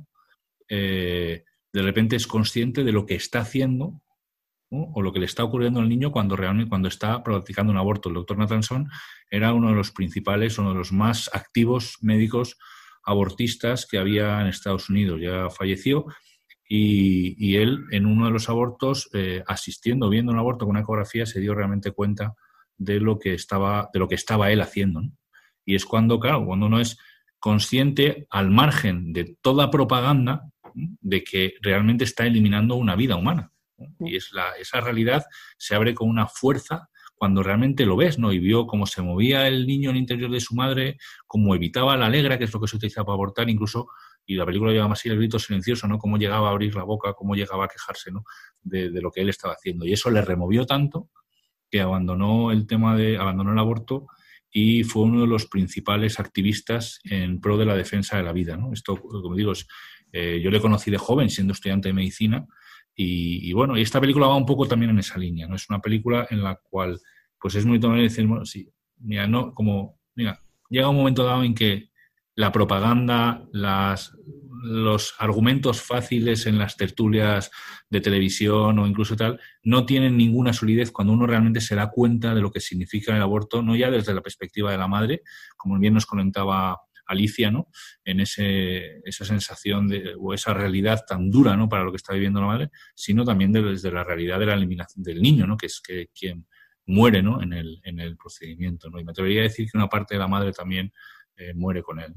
[0.69, 4.01] eh, de repente es consciente de lo que está haciendo
[4.69, 8.09] o lo que le está ocurriendo al niño cuando realmente cuando está practicando un aborto.
[8.09, 8.89] El doctor Nathanson
[9.29, 12.57] era uno de los principales, uno de los más activos médicos
[13.03, 15.21] abortistas que había en Estados Unidos.
[15.21, 16.05] Ya falleció
[16.67, 21.25] y, él en uno de los abortos, eh, asistiendo, viendo un aborto con una ecografía,
[21.25, 22.35] se dio realmente cuenta
[22.77, 25.01] de lo que estaba, de lo que estaba él haciendo.
[25.65, 26.97] Y es cuando, claro, cuando uno es
[27.39, 33.51] consciente al margen de toda propaganda de que realmente está eliminando una vida humana.
[33.99, 35.25] Y es la, esa realidad
[35.57, 38.31] se abre con una fuerza cuando realmente lo ves, ¿no?
[38.31, 41.97] Y vio cómo se movía el niño en el interior de su madre, cómo evitaba
[41.97, 43.87] la alegra, que es lo que se utiliza para abortar, incluso,
[44.25, 45.97] y la película llama así el grito silencioso, ¿no?
[45.97, 48.23] Cómo llegaba a abrir la boca, cómo llegaba a quejarse, ¿no?
[48.61, 49.85] De, de, lo que él estaba haciendo.
[49.85, 51.09] Y eso le removió tanto
[51.71, 54.07] que abandonó el tema de, abandonó el aborto
[54.51, 58.57] y fue uno de los principales activistas en pro de la defensa de la vida,
[58.57, 58.73] ¿no?
[58.73, 59.67] Esto, como digo, es,
[60.11, 62.45] eh, yo le conocí de joven, siendo estudiante de medicina,
[62.99, 65.55] y, bueno, y esta película va un poco también en esa línea, ¿no?
[65.55, 66.99] Es una película en la cual,
[67.39, 71.43] pues es muy tomar decir, bueno, sí, mira, no, como, mira, llega un momento dado
[71.43, 71.91] en que
[72.33, 74.17] la propaganda, las,
[74.63, 77.51] los argumentos fáciles en las tertulias
[77.87, 82.33] de televisión o incluso tal, no tienen ninguna solidez cuando uno realmente se da cuenta
[82.33, 85.21] de lo que significa el aborto, no ya desde la perspectiva de la madre,
[85.55, 87.69] como bien nos comentaba Alicia, ¿no?
[88.03, 91.69] En ese, esa sensación de, o esa realidad tan dura, ¿no?
[91.69, 95.03] Para lo que está viviendo la madre, sino también desde la realidad de la eliminación
[95.03, 95.57] del niño, ¿no?
[95.57, 96.47] Que es que quien
[96.85, 97.41] muere, ¿no?
[97.41, 98.99] En el, en el procedimiento, ¿no?
[98.99, 100.91] Y me atrevería a decir que una parte de la madre también
[101.35, 102.13] eh, muere con él.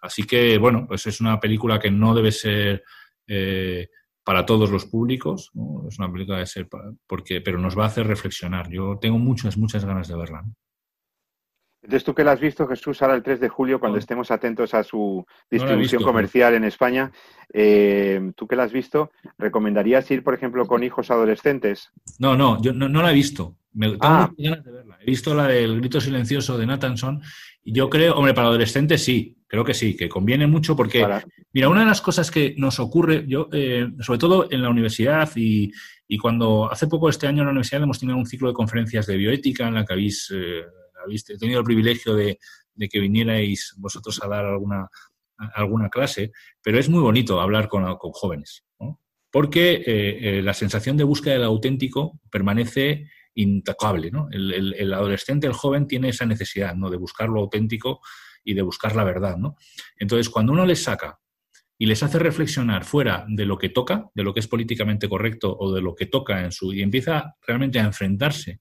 [0.00, 2.84] Así que, bueno, pues es una película que no debe ser
[3.26, 3.88] eh,
[4.24, 5.50] para todos los públicos,
[5.88, 6.68] es una película de ser
[7.06, 8.70] porque, pero nos va a hacer reflexionar.
[8.70, 10.44] Yo tengo muchas, muchas ganas de verla.
[11.82, 14.72] Entonces, tú que la has visto, Jesús, ahora el 3 de julio, cuando estemos atentos
[14.72, 17.10] a su distribución comercial en España,
[17.52, 21.90] eh, tú que la has visto, ¿recomendarías ir, por ejemplo, con hijos adolescentes?
[22.18, 23.56] No, no, yo no, la he visto.
[23.72, 24.30] Me, tengo ah.
[24.36, 24.98] ganas de verla.
[25.00, 27.22] He visto la del grito silencioso de Nathanson
[27.64, 31.06] y yo creo, hombre, para adolescentes sí, Creo que sí, que conviene mucho porque,
[31.52, 35.30] mira, una de las cosas que nos ocurre, yo, eh, sobre todo en la universidad
[35.36, 35.70] y,
[36.22, 39.18] cuando hace poco este año en la universidad hemos tenido un ciclo de conferencias de
[39.18, 40.62] bioética en la que habéis, eh,
[41.38, 42.38] tenido el privilegio de,
[42.90, 44.88] que vinierais vosotros a dar alguna,
[45.54, 48.64] alguna clase, pero es muy bonito hablar con, jóvenes,
[49.30, 54.10] porque eh, la sensación de búsqueda del auténtico permanece intacable.
[54.10, 54.28] ¿no?
[54.30, 56.90] El, el, adolescente, el joven, tiene esa necesidad ¿no?
[56.90, 58.00] de buscar lo auténtico
[58.44, 59.36] y de buscar la verdad.
[59.36, 59.56] ¿no?
[59.96, 61.18] Entonces, cuando uno les saca
[61.78, 65.56] y les hace reflexionar fuera de lo que toca, de lo que es políticamente correcto
[65.58, 66.72] o de lo que toca en su.
[66.72, 68.60] y empieza realmente a enfrentarse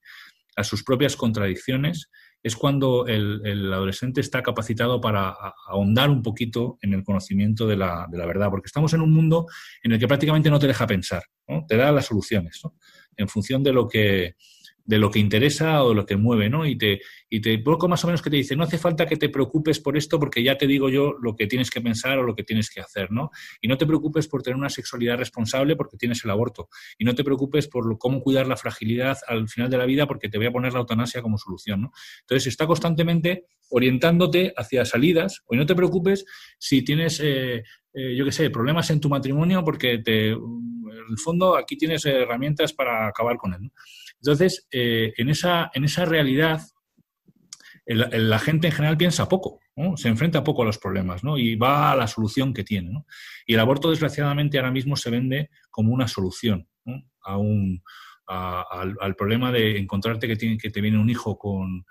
[0.56, 2.10] a sus propias contradicciones,
[2.44, 5.36] es cuando el, adolescente está capacitado para
[5.68, 9.12] ahondar un poquito en el conocimiento de la, de la, verdad, porque estamos en un
[9.12, 9.46] mundo
[9.84, 11.66] en el que prácticamente no te deja pensar, ¿no?
[11.68, 12.76] te da las soluciones, ¿no?
[13.18, 14.36] en función de lo que
[14.84, 16.66] de lo que interesa o de lo que mueve, ¿no?
[16.66, 17.02] Y te,
[17.34, 19.80] y te poco más o menos que te dice, no hace falta que te preocupes
[19.80, 22.44] por esto porque ya te digo yo lo que tienes que pensar o lo que
[22.44, 23.32] tienes que hacer, ¿no?
[23.62, 26.68] Y no te preocupes por tener una sexualidad responsable porque tienes el aborto.
[26.98, 30.28] Y no te preocupes por cómo cuidar la fragilidad al final de la vida porque
[30.28, 31.94] te voy a poner la eutanasia como solución, ¿no?
[32.20, 36.26] Entonces está constantemente orientándote hacia salidas, o no te preocupes
[36.60, 37.64] si tienes, eh,
[37.94, 42.06] eh, yo qué sé, problemas en tu matrimonio porque te, en el fondo aquí tienes
[42.06, 43.72] herramientas para acabar con él.
[44.18, 46.60] Entonces, eh, en, esa, en esa realidad,
[47.96, 49.60] la gente en general piensa poco,
[49.96, 51.38] se enfrenta poco a los problemas ¿no?
[51.38, 53.04] y va a la solución que tiene.
[53.46, 56.68] Y el aborto, desgraciadamente, ahora mismo se vende como una solución
[57.24, 57.84] a un,
[58.28, 61.86] al, problema de encontrarte que, tiene, que te viene un hijo con,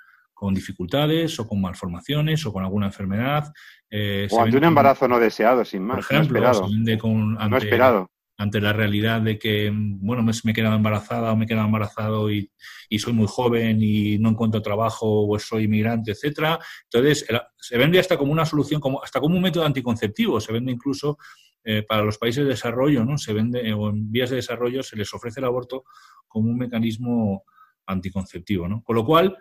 [0.54, 3.52] dificultades o con malformaciones o con alguna enfermedad.
[3.90, 6.06] Eh, o ante un embarazo no deseado, sin más.
[6.06, 8.19] Por ejemplo, no esperado ante
[8.60, 12.50] la realidad de que, bueno, me, he quedado embarazada o me he quedado embarazado y,
[12.98, 16.58] soy muy joven y no encuentro trabajo o soy inmigrante, etcétera.
[16.84, 17.26] Entonces,
[17.56, 21.18] se vende hasta como una solución, como, hasta como un método anticonceptivo, se vende incluso
[21.62, 23.18] eh, para los países de desarrollo, ¿no?
[23.18, 25.84] Se vende, o en vías de desarrollo se les ofrece el aborto
[26.26, 27.44] como un mecanismo
[27.86, 28.82] anticonceptivo, ¿no?
[28.82, 29.36] Con lo cual,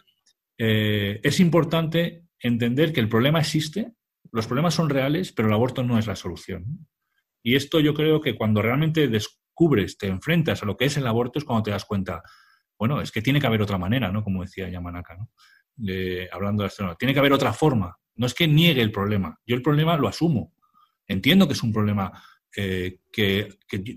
[0.58, 3.94] eh, es importante entender que el problema existe,
[4.32, 6.88] los problemas son reales, pero el aborto no es la solución.
[7.42, 11.08] Y esto yo creo que cuando realmente descubres, te enfrentas a lo que es el
[11.08, 12.22] aborto, es cuando te das cuenta,
[12.78, 14.24] bueno, es que tiene que haber otra manera, ¿no?
[14.24, 15.30] Como decía Yamanaka, ¿no?
[16.34, 17.96] hablando de esto, tiene que haber otra forma.
[18.16, 20.54] No es que niegue el problema, yo el problema lo asumo.
[21.08, 22.12] Entiendo que es un problema
[22.56, 23.48] eh, que,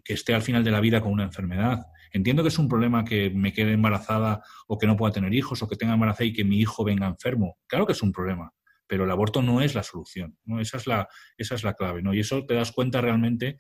[0.06, 1.86] esté al final de la vida con una enfermedad.
[2.12, 5.62] Entiendo que es un problema que me quede embarazada o que no pueda tener hijos
[5.62, 7.56] o que tenga embarazada y que mi hijo venga enfermo.
[7.66, 8.52] Claro que es un problema
[8.86, 10.60] pero el aborto no es la solución, ¿no?
[10.60, 12.14] Esa es la, esa es la clave, ¿no?
[12.14, 13.58] Y eso te das cuenta realmente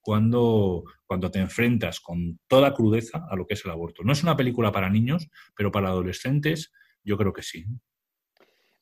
[0.00, 4.02] cuando, cuando te enfrentas con toda crudeza a lo que es el aborto.
[4.04, 7.64] No es una película para niños, pero para adolescentes yo creo que sí.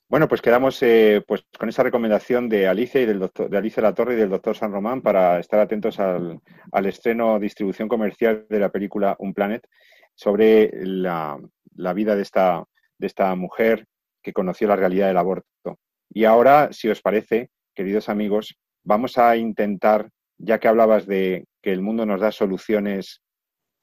[0.09, 3.83] Bueno, pues quedamos eh, pues con esa recomendación de Alicia y del doctor, de Alicia
[3.83, 6.39] La Torre y del doctor San Román para estar atentos al,
[6.71, 9.67] al estreno distribución comercial de la película Un Planet
[10.15, 11.39] sobre la,
[11.77, 12.65] la vida de esta,
[12.99, 13.87] de esta mujer
[14.23, 15.79] que conoció la realidad del aborto.
[16.11, 21.73] Y ahora, si os parece, queridos amigos, vamos a intentar, ya que hablabas de que
[21.73, 23.23] el mundo nos da soluciones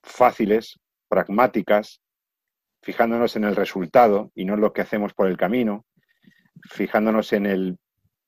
[0.04, 2.02] fáciles, pragmáticas,
[2.82, 5.86] fijándonos en el resultado y no en lo que hacemos por el camino,
[6.70, 7.78] fijándonos en, el,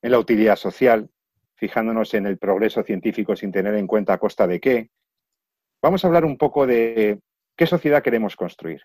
[0.02, 1.08] en la utilidad social,
[1.54, 4.90] fijándonos en el progreso científico sin tener en cuenta a costa de qué.
[5.80, 7.20] Vamos a hablar un poco de
[7.56, 8.82] qué sociedad queremos construir.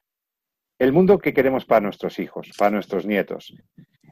[0.80, 3.54] El mundo que queremos para nuestros hijos, para nuestros nietos,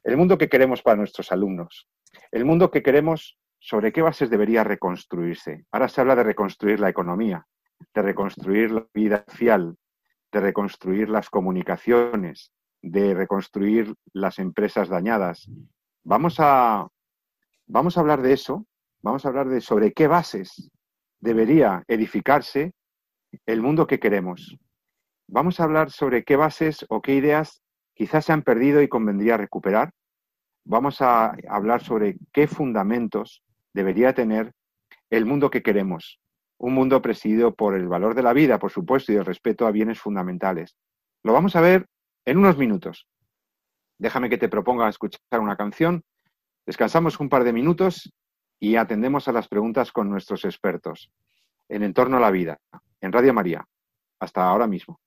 [0.04, 1.88] el mundo que queremos para nuestros alumnos,
[2.32, 5.66] el mundo que queremos, sobre qué bases debería reconstruirse.
[5.72, 7.48] Ahora se habla de reconstruir la economía,
[7.94, 9.76] de reconstruir la vida social,
[10.32, 12.52] de reconstruir las comunicaciones,
[12.82, 15.50] de reconstruir las empresas dañadas.
[16.04, 16.88] Vamos a,
[17.66, 18.68] vamos a hablar de eso,
[19.02, 20.70] vamos a hablar de sobre qué bases
[21.20, 22.74] debería edificarse
[23.46, 24.58] el mundo que queremos.
[25.28, 27.62] Vamos a hablar sobre qué bases o qué ideas
[27.96, 29.92] quizás se han perdido y convendría recuperar.
[30.66, 34.54] Vamos a hablar sobre qué fundamentos debería tener
[35.10, 36.20] el mundo que queremos.
[36.58, 39.72] Un mundo presidido por el valor de la vida, por supuesto, y el respeto a
[39.72, 40.76] bienes fundamentales.
[41.24, 41.88] Lo vamos a ver
[42.26, 43.08] en unos minutos.
[43.98, 46.04] Déjame que te proponga escuchar una canción.
[46.66, 48.12] Descansamos un par de minutos
[48.60, 51.12] y atendemos a las preguntas con nuestros expertos
[51.70, 52.60] en Entorno a la Vida,
[53.02, 53.66] en Radio María.
[54.26, 55.00] Hasta ahora mismo.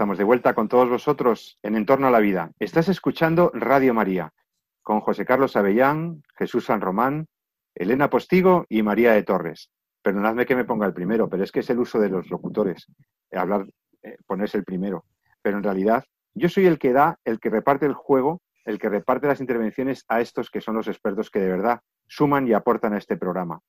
[0.00, 2.52] Estamos de vuelta con todos vosotros en Entorno a la Vida.
[2.58, 4.32] Estás escuchando Radio María
[4.80, 7.26] con José Carlos Avellán, Jesús San Román,
[7.74, 9.68] Elena Postigo y María de Torres.
[10.02, 12.86] Perdonadme que me ponga el primero, pero es que es el uso de los locutores,
[13.30, 13.66] eh, hablar,
[14.02, 15.04] eh, ponerse el primero.
[15.42, 18.88] Pero en realidad, yo soy el que da, el que reparte el juego, el que
[18.88, 22.94] reparte las intervenciones a estos que son los expertos que de verdad suman y aportan
[22.94, 23.60] a este programa.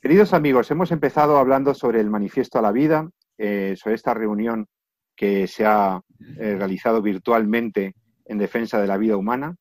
[0.00, 4.66] Queridos amigos, hemos empezado hablando sobre el manifiesto a la vida, eh, sobre esta reunión
[5.16, 6.00] que se ha
[6.38, 7.94] eh, realizado virtualmente
[8.24, 9.56] en defensa de la vida humana.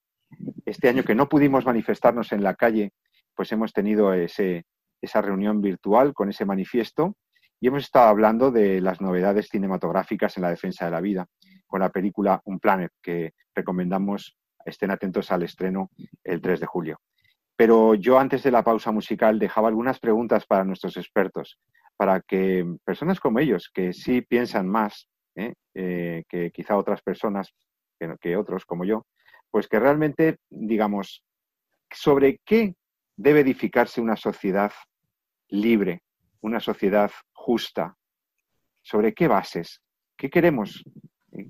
[0.65, 2.93] Este año que no pudimos manifestarnos en la calle,
[3.35, 4.65] pues hemos tenido ese,
[5.01, 7.15] esa reunión virtual con ese manifiesto
[7.59, 11.27] y hemos estado hablando de las novedades cinematográficas en la defensa de la vida
[11.67, 14.35] con la película Un Planet, que recomendamos
[14.65, 15.89] estén atentos al estreno
[16.23, 16.99] el 3 de julio.
[17.55, 21.59] Pero yo antes de la pausa musical dejaba algunas preguntas para nuestros expertos,
[21.95, 25.53] para que personas como ellos, que sí piensan más ¿eh?
[25.73, 27.53] Eh, que quizá otras personas,
[28.19, 29.05] que, otros como yo,
[29.49, 31.23] pues que realmente, digamos,
[31.91, 32.75] sobre qué
[33.15, 34.71] debe edificarse una sociedad
[35.49, 36.01] libre,
[36.41, 37.95] una sociedad justa,
[38.81, 39.81] sobre qué bases,
[40.17, 40.83] qué queremos,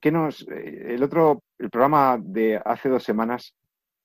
[0.01, 3.53] qué nos, eh, el otro, el programa de hace dos semanas,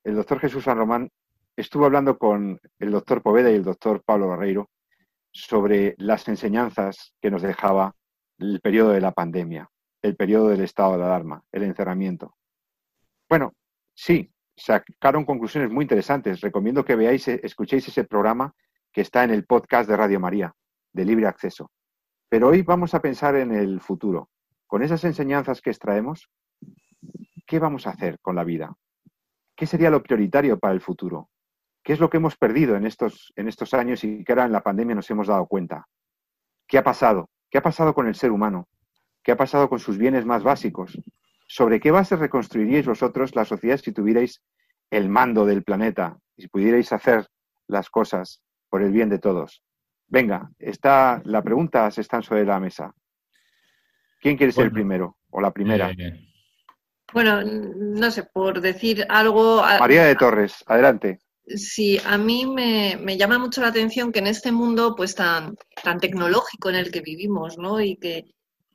[0.05, 1.11] el doctor Jesús San Román
[1.57, 4.71] estuvo hablando con el doctor Poveda y el doctor Pablo Barreiro
[5.33, 7.96] sobre las enseñanzas que nos dejaba
[8.39, 9.71] el periodo de la pandemia,
[10.03, 12.37] el periodo del estado de alarma, el encerramiento.
[13.29, 13.55] Bueno,
[13.95, 16.41] sí, sacaron conclusiones muy interesantes.
[16.41, 18.55] Recomiendo que veáis, escuchéis ese programa
[18.93, 20.55] que está en el podcast de Radio María,
[20.93, 21.71] de libre acceso.
[22.29, 24.31] Pero hoy vamos a pensar en el futuro.
[24.67, 26.29] Con esas enseñanzas que extraemos,
[27.47, 28.75] ¿qué vamos a hacer con la vida?
[29.55, 31.31] ¿Qué sería lo prioritario para el futuro?
[31.83, 34.53] ¿Qué es lo que hemos perdido en estos, en estos años y que ahora en
[34.53, 35.87] la pandemia nos hemos dado cuenta?
[36.67, 37.31] ¿Qué ha pasado?
[37.57, 38.69] ¿Qué ha pasado con el ser humano?
[39.23, 41.01] ¿Qué ha pasado con sus bienes más básicos?
[41.49, 44.43] ¿Sobre qué base reconstruiríais vosotros la sociedad si tuvierais
[44.91, 47.27] el mando del planeta y si pudierais hacer
[47.67, 49.63] las cosas por el bien de todos?
[50.07, 52.93] Venga, está, la preguntas están sobre la mesa.
[54.21, 55.91] ¿Quién quiere ser el primero o la primera?
[55.93, 56.29] Eh,
[57.11, 59.63] bueno, no sé, por decir algo.
[59.81, 61.21] María de Torres, adelante.
[61.47, 66.01] Sí, a mí me, llama mucho la atención que en este mundo pues tan, tan
[66.01, 67.81] tecnológico en el que vivimos, ¿no?
[67.81, 68.25] Y que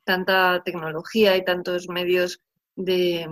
[0.04, 2.40] tanta tecnología y tantos medios
[2.74, 3.28] de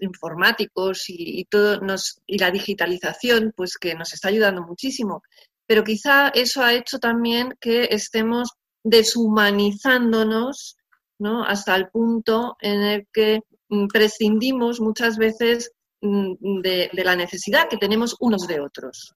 [0.00, 5.22] informáticos y, todo nos y la digitalización pues que nos está ayudando muchísimo
[5.66, 8.50] pero quizá eso ha hecho también que estemos
[8.84, 10.76] deshumanizándonos
[11.18, 11.44] ¿no?
[11.44, 15.72] hasta el punto en el que mm, prescindimos muchas veces
[16.04, 19.14] Mm, de, la necesidad que tenemos unos de otros.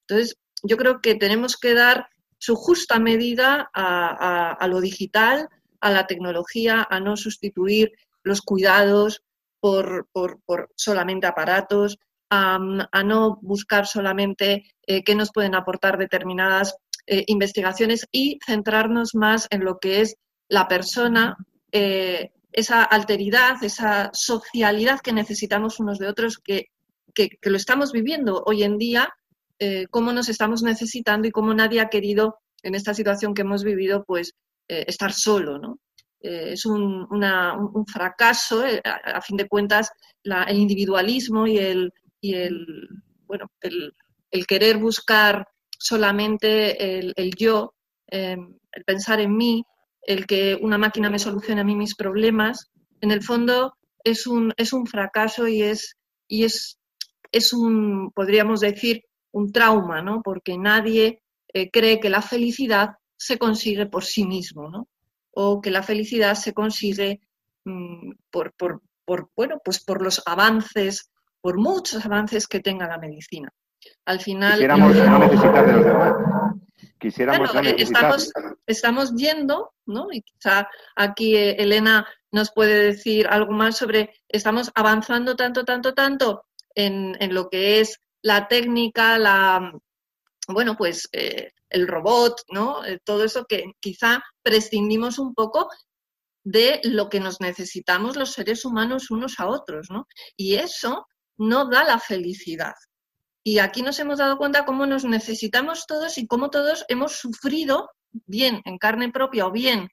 [0.00, 2.08] Entonces, yo creo que tenemos que dar
[2.38, 5.48] su justa medida a, lo digital,
[5.80, 7.92] a la tecnología, a no sustituir
[8.24, 9.22] los cuidados
[9.60, 10.08] por,
[10.74, 11.98] solamente aparatos,
[12.30, 12.58] a,
[13.04, 16.74] no buscar solamente eh, qué nos pueden aportar determinadas
[17.06, 20.16] eh, investigaciones y centrarnos más en lo que es
[20.48, 21.36] la persona,
[21.70, 26.68] eh, esa alteridad, esa socialidad que necesitamos unos de otros, que,
[27.42, 29.12] lo estamos viviendo hoy en día,
[29.58, 33.64] eh, cómo nos estamos necesitando y cómo nadie ha querido, en esta situación que hemos
[33.64, 34.34] vivido, pues
[34.68, 35.80] eh, estar solo, ¿no?
[36.20, 37.06] Eh, es un,
[37.86, 39.90] fracaso, a, fin de cuentas,
[40.22, 42.66] el individualismo y el, y el
[43.26, 45.46] bueno, el, querer buscar
[45.78, 47.74] solamente el, el yo,
[48.06, 49.64] el pensar en mí,
[50.06, 54.52] el que una máquina me solucione a mí mis problemas, en el fondo es un,
[54.56, 55.96] es un fracaso y es,
[56.28, 56.78] y es,
[57.32, 60.22] es un, podríamos decir, un trauma, ¿no?
[60.22, 64.88] Porque nadie eh, cree que la felicidad se consigue por sí mismo, ¿no?
[65.32, 67.20] O que la felicidad se consigue
[67.64, 72.98] mm, por, por, por, bueno, pues por los avances, por muchos avances que tenga la
[72.98, 73.50] medicina.
[74.06, 74.52] Al final.
[74.52, 76.14] Quisiéramos no necesitar de los demás.
[76.98, 78.32] Quisiéramos eh, estamos,
[78.66, 80.08] estamos yendo, ¿no?
[80.12, 85.94] Y quizá aquí eh, Elena nos puede decir algo más sobre, estamos avanzando tanto, tanto,
[85.94, 89.72] tanto en, lo que es la técnica, la,
[90.48, 92.80] bueno, pues eh, el robot, ¿no?
[93.04, 95.68] todo eso que quizá prescindimos un poco
[96.44, 100.06] de lo que nos necesitamos los seres humanos unos a otros, ¿no?
[100.36, 101.06] Y eso
[101.38, 102.74] no da la felicidad.
[103.46, 107.90] Y aquí nos hemos dado cuenta cómo nos necesitamos todos y cómo todos hemos sufrido,
[108.10, 109.90] bien en carne propia o bien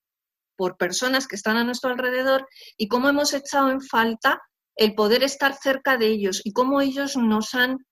[0.55, 2.47] por personas que están a nuestro alrededor,
[2.77, 4.41] y cómo hemos echado en falta
[4.75, 7.85] el poder estar cerca de ellos y cómo ellos nos han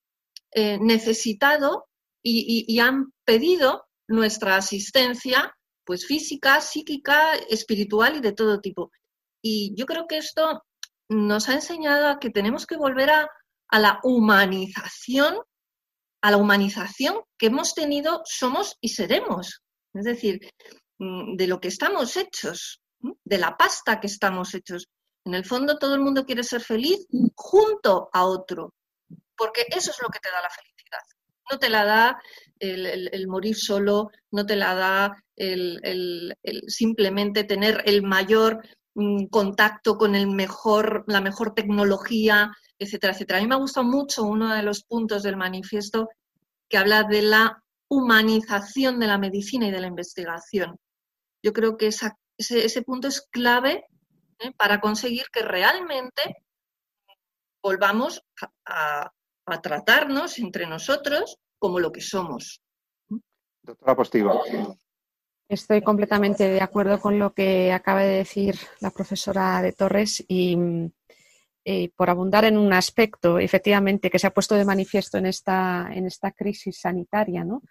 [0.51, 1.85] eh, necesitado
[2.23, 5.55] y, han pedido nuestra asistencia,
[5.85, 8.91] pues física, psíquica, espiritual y de todo tipo.
[9.41, 10.63] Y yo creo que esto
[11.09, 13.29] nos ha enseñado a que tenemos que volver a,
[13.69, 15.37] a la humanización,
[16.21, 19.61] a la humanización que hemos tenido, somos y seremos.
[19.93, 20.39] Es decir,
[20.97, 22.81] mm, de lo que estamos hechos,
[23.23, 24.87] de la pasta que estamos hechos.
[25.25, 28.73] En el fondo todo el mundo quiere ser feliz junto a otro,
[29.35, 30.99] porque eso es lo que te da la felicidad.
[31.51, 32.21] No te la da
[32.59, 36.35] el, morir solo, no te la da el,
[36.67, 38.61] simplemente tener el mayor
[38.95, 43.39] mm, contacto con el mejor, la mejor tecnología, etcétera, etcétera.
[43.39, 46.09] A mí me ha gustado mucho uno de los puntos del manifiesto
[46.69, 50.77] que habla de la humanización de la medicina y de la investigación.
[51.43, 53.85] Yo creo que ese, punto es clave
[54.39, 54.51] ¿eh?
[54.55, 56.43] para conseguir que realmente
[57.61, 58.23] volvamos
[58.65, 59.11] a,
[59.63, 62.61] tratarnos entre nosotros como lo que somos.
[63.63, 64.43] Doctora Postigo.
[65.49, 70.55] Estoy completamente de acuerdo con lo que acaba de decir la profesora de Torres y,
[71.65, 75.89] eh, por abundar en un aspecto, efectivamente, que se ha puesto de manifiesto en esta,
[75.91, 77.61] en esta crisis sanitaria, ¿no?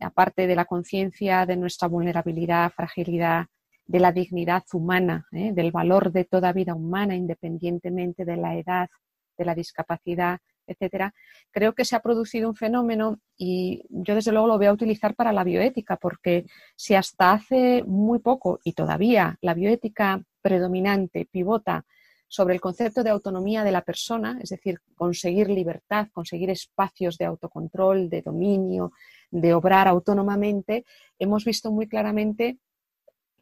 [0.00, 3.46] aparte de la conciencia de nuestra vulnerabilidad, fragilidad,
[3.86, 5.52] de la dignidad humana, ¿eh?
[5.52, 8.88] del valor de toda vida humana, independientemente de la edad,
[9.36, 11.12] de la discapacidad, etcétera,
[11.50, 15.14] creo que se ha producido un fenómeno y yo desde luego lo voy a utilizar
[15.14, 21.84] para la bioética, porque si hasta hace muy poco y todavía la bioética predominante pivota
[22.32, 27.26] sobre el concepto de autonomía de la persona, es decir, conseguir libertad, conseguir espacios de
[27.26, 28.92] autocontrol, de dominio,
[29.30, 30.86] de obrar autónomamente,
[31.18, 32.56] hemos visto muy claramente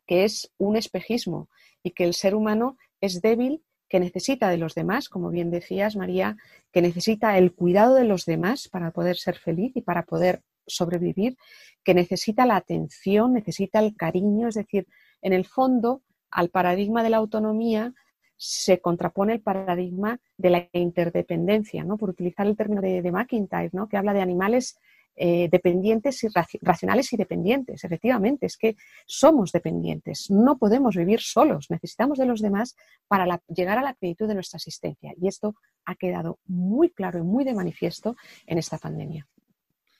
[0.09, 1.49] que es un espejismo
[1.84, 5.95] y que el ser humano es débil, que necesita de los demás, como bien decías,
[5.95, 6.36] María,
[6.72, 11.36] que necesita el cuidado de los demás para poder ser feliz y para poder sobrevivir,
[11.84, 14.88] que necesita la atención, necesita el cariño, es decir,
[15.22, 17.95] en el fondo, al paradigma de la autonomía
[18.43, 21.99] se contrapone el paradigma de la interdependencia, ¿no?
[21.99, 23.86] por utilizar el término de, de McIntyre, ¿no?
[23.86, 24.78] que habla de animales
[25.14, 26.28] eh, dependientes y
[26.62, 27.84] racionales y dependientes.
[27.84, 32.76] Efectivamente, es que somos dependientes, no podemos vivir solos, necesitamos de los demás
[33.07, 35.12] para llegar a la plenitud de nuestra existencia.
[35.20, 38.16] Y esto ha quedado muy claro y muy de manifiesto
[38.47, 39.28] en esta pandemia.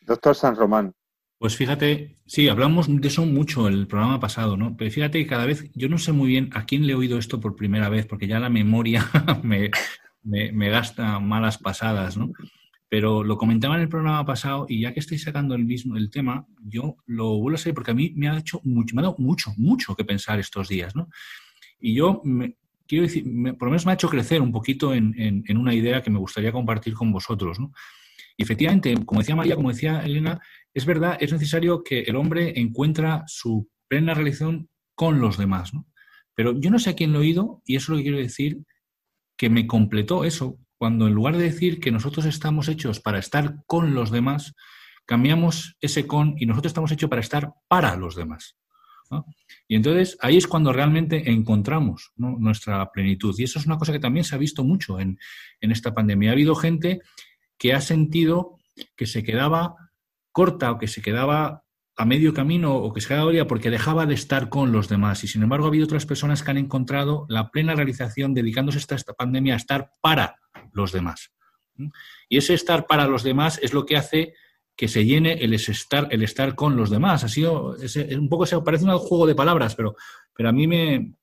[0.01, 0.95] Doctor San Román.
[1.41, 4.77] Pues fíjate, sí, hablamos de eso mucho el programa pasado, ¿no?
[4.77, 7.17] Pero fíjate que cada vez, yo no sé muy bien a quién le he oído
[7.17, 9.09] esto por primera vez, porque ya la memoria
[9.43, 9.71] me,
[10.23, 12.31] me gasta malas pasadas, ¿no?
[12.91, 16.11] Pero lo comentaba en el programa pasado y ya que estáis sacando el mismo el
[16.11, 19.05] tema, yo lo vuelvo a saber porque a mí me ha hecho mucho, me ha
[19.05, 21.09] dado mucho, mucho que pensar estos días, ¿no?
[21.81, 22.21] Y yo
[22.87, 23.25] quiero decir,
[23.59, 26.19] por lo menos me ha hecho crecer un poquito en, en, una idea que me
[26.19, 27.73] gustaría compartir con vosotros, ¿no?
[28.43, 30.41] Efectivamente, como decía María, como decía Elena,
[30.73, 35.87] es verdad, es necesario que el hombre encuentra su plena relación con los demás, ¿no?
[36.35, 38.19] Pero yo no sé a quién lo he oído y eso es lo que quiero
[38.19, 38.59] decir,
[39.37, 43.63] que me completó eso, cuando en lugar de decir que nosotros estamos hechos para estar
[43.67, 44.55] con los demás,
[45.05, 48.57] cambiamos ese con y nosotros estamos hechos para estar para los demás.
[49.67, 53.35] Y entonces ahí es cuando realmente encontramos nuestra plenitud.
[53.39, 55.19] Y eso es una cosa que también se ha visto mucho en,
[55.61, 56.31] en esta pandemia.
[56.31, 57.01] Ha habido gente
[57.61, 58.59] que ha sentido
[58.97, 59.77] que se quedaba
[60.33, 61.63] corta o que se quedaba
[61.95, 65.23] a medio camino o que se quedaba porque dejaba de estar con los demás.
[65.25, 69.13] Y sin embargo ha habido otras personas que han encontrado la plena realización dedicándose esta
[69.13, 70.37] pandemia a estar para
[70.73, 71.33] los demás.
[72.31, 74.35] Y ese estar para los demás es lo que hace
[74.75, 77.25] que se llene el estar, el estar con los demás.
[77.25, 77.77] Ha sido
[78.17, 79.97] un poco, parece un juego de palabras, pero,
[80.35, 81.17] pero a mí me,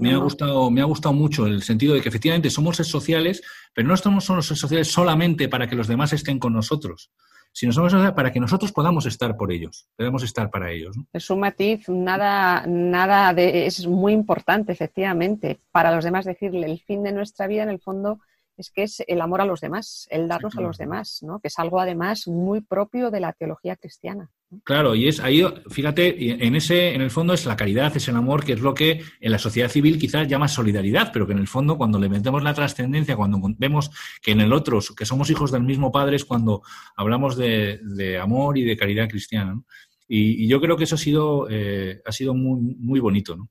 [0.00, 3.42] me ha, gustado, me ha gustado mucho el sentido de que efectivamente somos seres sociales,
[3.74, 7.10] pero no estamos seres sociales solamente para que los demás estén con nosotros,
[7.52, 10.96] sino somos para que nosotros podamos estar por ellos, podemos estar para ellos.
[11.12, 16.80] Es un matiz, nada, nada de, es muy importante, efectivamente, para los demás decirle el
[16.80, 18.20] fin de nuestra vida en el fondo
[18.60, 21.40] es que es el amor a los demás, el darnos a los demás, ¿no?
[21.40, 24.30] que es algo además muy propio de la teología cristiana.
[24.64, 28.16] Claro, y es ahí, fíjate, en ese, en el fondo es la caridad, es el
[28.16, 31.38] amor, que es lo que en la sociedad civil quizás llama solidaridad, pero que en
[31.38, 33.90] el fondo cuando le metemos la trascendencia, cuando vemos
[34.20, 36.62] que en el otro, que somos hijos del mismo Padre, es cuando
[36.96, 39.60] hablamos de, amor y de caridad cristiana.
[40.08, 43.48] Y, yo creo que eso ha sido, eh, ha sido muy, muy bonito, ¿no?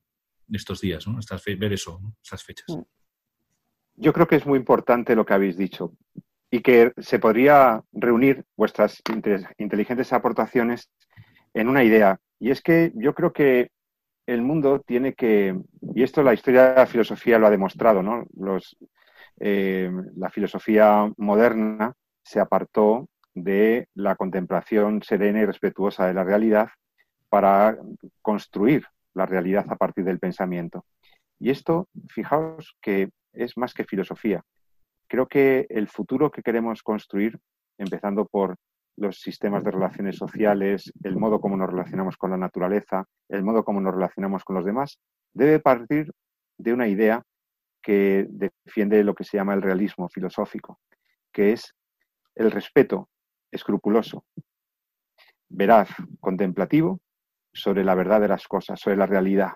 [0.52, 1.20] Estos días, ¿no?
[1.58, 2.68] ver eso, esas fechas.
[4.02, 5.92] Yo creo que es muy importante lo que habéis dicho
[6.50, 9.02] y que se podría reunir vuestras
[9.58, 10.90] inteligentes aportaciones
[11.54, 12.18] en una idea.
[12.40, 13.72] Y es que yo creo que
[14.26, 15.60] el mundo tiene que,
[15.94, 18.26] y esto la historia de la filosofía lo ha demostrado, ¿no?
[18.38, 18.78] Los,
[19.42, 21.94] eh, la filosofía moderna
[22.24, 26.70] se apartó de la contemplación serena y respetuosa de la realidad
[27.28, 27.78] para
[28.22, 30.86] construir la realidad a partir del pensamiento.
[31.38, 34.44] Y esto, fijaos que es más que filosofía.
[35.08, 37.40] Creo que el futuro que queremos construir,
[37.78, 38.58] empezando por
[38.98, 43.64] los sistemas de relaciones sociales, el modo como nos relacionamos con la naturaleza, el modo
[43.64, 45.00] como nos relacionamos con los demás,
[45.34, 46.12] debe partir
[46.58, 47.24] de una idea
[47.82, 50.80] que defiende lo que se llama el realismo filosófico,
[51.32, 51.74] que es
[52.36, 53.10] el respeto
[53.52, 54.26] escrupuloso,
[55.48, 57.00] veraz, contemplativo
[57.54, 59.54] sobre la verdad de las cosas, sobre la realidad.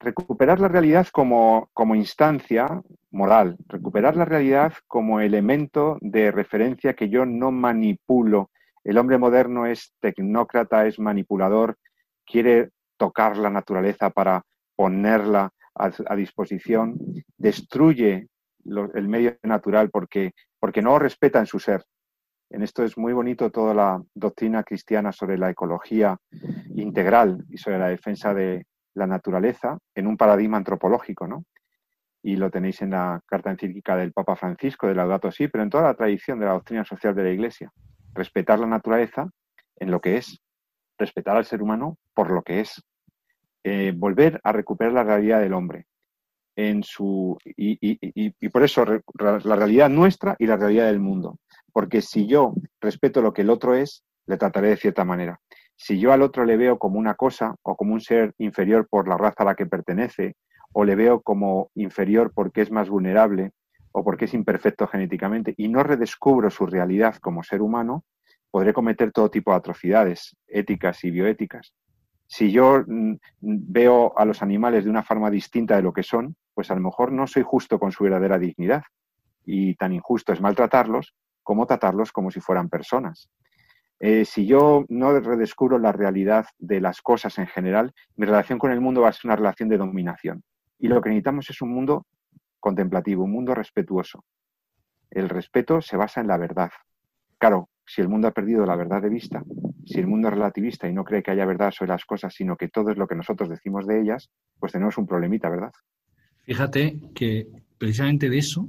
[0.00, 7.08] Recuperar la realidad como, como instancia moral, recuperar la realidad como elemento de referencia que
[7.08, 8.50] yo no manipulo.
[8.84, 11.76] El hombre moderno es tecnócrata, es manipulador,
[12.24, 14.42] quiere tocar la naturaleza para
[14.76, 16.96] ponerla a, disposición,
[17.36, 18.28] destruye
[18.64, 21.84] el medio natural porque, porque no respeta en su ser.
[22.50, 26.16] En esto es muy bonito toda la doctrina cristiana sobre la ecología
[26.74, 28.66] integral y sobre la defensa de
[28.98, 31.44] la naturaleza en un paradigma antropológico, ¿no?
[32.22, 35.70] Y lo tenéis en la carta encíclica del Papa Francisco, de Laudato Si, pero en
[35.70, 37.72] toda la tradición de la doctrina social de la Iglesia.
[38.12, 39.30] Respetar la naturaleza
[39.76, 40.40] en lo que es,
[40.98, 42.82] respetar al ser humano por lo que es,
[43.64, 45.86] eh, volver a recuperar la realidad del hombre.
[46.56, 51.38] En su, y, por eso la realidad nuestra y la realidad del mundo.
[51.72, 55.40] Porque si yo respeto lo que el otro es, le trataré de cierta manera.
[55.78, 59.08] Si yo al otro le veo como una cosa o como un ser inferior por
[59.08, 60.36] la raza a la que pertenece,
[60.72, 63.52] o le veo como inferior porque es más vulnerable
[63.92, 68.04] o porque es imperfecto genéticamente, y no redescubro su realidad como ser humano,
[68.50, 71.72] podré cometer todo tipo de atrocidades éticas y bioéticas
[72.28, 76.36] si yo mm, veo a los animales de una forma distinta de lo que son,
[76.54, 78.82] pues a lo mejor no soy justo con su verdadera dignidad.
[79.44, 83.30] Y tan injusto es maltratarlos como tratarlos como si fueran personas.
[84.00, 88.70] Eh, si yo no redescubro la realidad de las cosas en general, mi relación con
[88.70, 90.44] el mundo va a ser una relación de dominación.
[90.78, 92.06] Y lo que necesitamos es un mundo
[92.60, 94.24] contemplativo, un mundo respetuoso.
[95.10, 96.70] El respeto se basa en la verdad.
[97.38, 99.42] Claro, si el mundo ha perdido la verdad de vista,
[99.84, 102.56] si el mundo es relativista y no cree que haya verdad sobre las cosas, sino
[102.56, 105.72] que todo es lo que nosotros decimos de ellas, pues tenemos un problemita, ¿verdad?
[106.44, 108.68] Fíjate que precisamente de eso,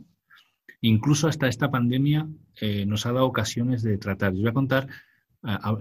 [0.82, 2.28] incluso hasta esta pandemia,
[2.62, 4.32] eh, nos ha dado ocasiones de tratar.
[4.32, 4.88] Les voy a contar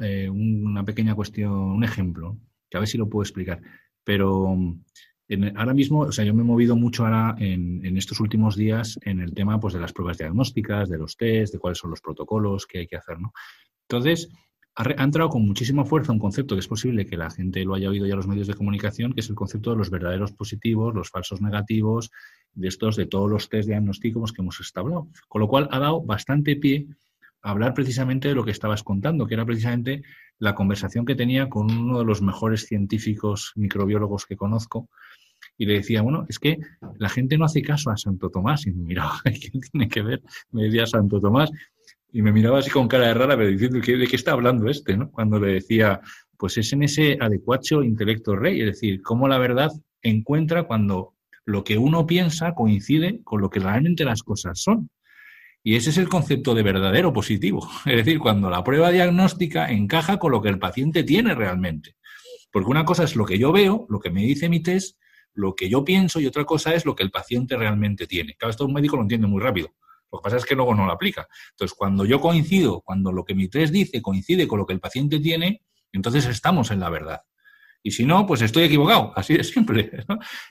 [0.01, 2.39] eh, una pequeña cuestión, un ejemplo,
[2.69, 3.61] que a ver si lo puedo explicar.
[4.05, 4.57] Pero
[5.57, 8.99] ahora mismo, o sea, yo me he movido mucho ahora en, en, estos últimos días
[9.03, 12.01] en el tema pues, de las pruebas diagnósticas, de los test, de cuáles son los
[12.01, 13.33] protocolos que hay que hacer, ¿no?
[13.89, 14.31] Entonces,
[14.79, 17.89] ha, entrado con muchísima fuerza un concepto que es posible que la gente lo haya
[17.89, 20.95] oído ya en los medios de comunicación, que es el concepto de los verdaderos positivos,
[20.95, 22.11] los falsos negativos,
[22.53, 25.09] de estos, de todos los test diagnósticos que hemos establecido.
[25.29, 26.87] Con lo cual ha dado bastante pie
[27.43, 30.03] hablar precisamente de lo que estabas contando, que era precisamente
[30.39, 34.89] la conversación que tenía con uno de los mejores científicos microbiólogos que conozco,
[35.57, 36.59] y le decía, bueno, es que
[36.99, 38.67] la gente no hace caso a Santo Tomás.
[38.67, 40.23] Y me miraba, ¿qué tiene que ver?
[40.53, 41.51] Me decía Santo Tomás.
[42.13, 44.97] Y me miraba así con cara de rara, pero diciendo, ¿de qué está hablando este?
[45.11, 46.01] Cuando le decía,
[46.39, 49.71] pues es en ese adecuacho intelecto rey, es decir, cómo la verdad
[50.01, 51.15] encuentra cuando
[51.45, 54.89] lo que uno piensa coincide con lo que realmente las cosas son.
[55.69, 57.69] Y ese es el concepto de verdadero positivo.
[57.85, 61.97] Es decir, cuando la prueba diagnóstica encaja con lo que el paciente tiene realmente.
[62.51, 64.99] Porque una cosa es lo que yo veo, lo que me dice mi test,
[65.35, 68.35] lo que yo pienso y otra cosa es lo que el paciente realmente tiene.
[68.39, 69.75] Claro, esto un médico lo entiende muy rápido.
[70.11, 71.29] Lo que pasa es que luego no lo aplica.
[71.51, 74.81] Entonces, cuando yo coincido, cuando lo que mi test dice coincide con lo que el
[74.81, 77.21] paciente tiene, entonces estamos en la verdad.
[77.83, 79.91] Y si no, pues estoy equivocado, así de simple.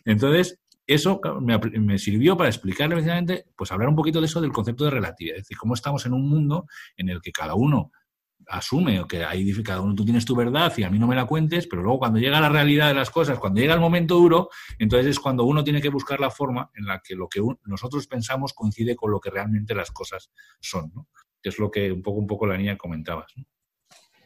[0.05, 4.85] Entonces, eso me, sirvió para explicarle precisamente, pues hablar un poquito de eso del concepto
[4.85, 6.65] de relatividad, es decir, cómo estamos en un mundo
[6.95, 7.91] en el que cada uno
[8.49, 11.25] asume que ahí cada uno tú tienes tu verdad y a mí no me la
[11.25, 14.49] cuentes, pero luego cuando llega la realidad de las cosas, cuando llega el momento duro,
[14.79, 18.07] entonces es cuando uno tiene que buscar la forma en la que lo que nosotros
[18.07, 20.31] pensamos coincide con lo que realmente las cosas
[20.61, 21.07] son, ¿no?
[21.41, 23.33] Que es lo que un poco, un poco la niña comentabas.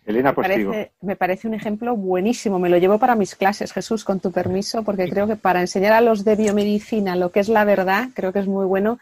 [0.06, 2.58] Elena, pues me parece, me parece un ejemplo buenísimo.
[2.58, 5.94] Me lo llevo para mis clases, Jesús, con tu permiso, porque creo que para enseñar
[5.94, 8.98] a los de biomedicina lo que es la verdad, creo que es muy bueno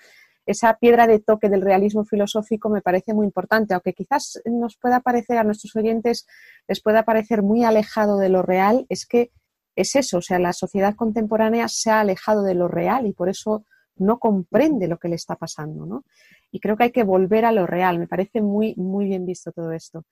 [0.49, 4.99] esa piedra de toque del realismo filosófico me parece muy importante, aunque quizás nos pueda
[4.99, 6.25] parecer a nuestros oyentes,
[6.67, 9.29] les pueda parecer muy alejado de lo real, es que
[9.75, 13.29] es eso, o sea, la sociedad contemporánea se ha alejado de lo real y por
[13.29, 13.63] eso
[13.95, 16.03] no comprende lo que le está pasando, ¿no?
[16.51, 19.51] Y creo que hay que volver a lo real, me parece muy, muy bien visto
[19.51, 20.05] todo esto.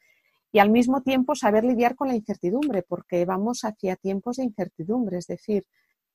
[0.52, 5.18] Y al mismo tiempo saber lidiar con la incertidumbre, porque vamos hacia tiempos de incertidumbre,
[5.18, 5.66] es decir,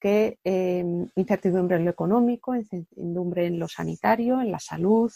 [0.01, 5.13] que em, incertidumbre en lo económico, incertidumbre en lo sanitario, en la salud,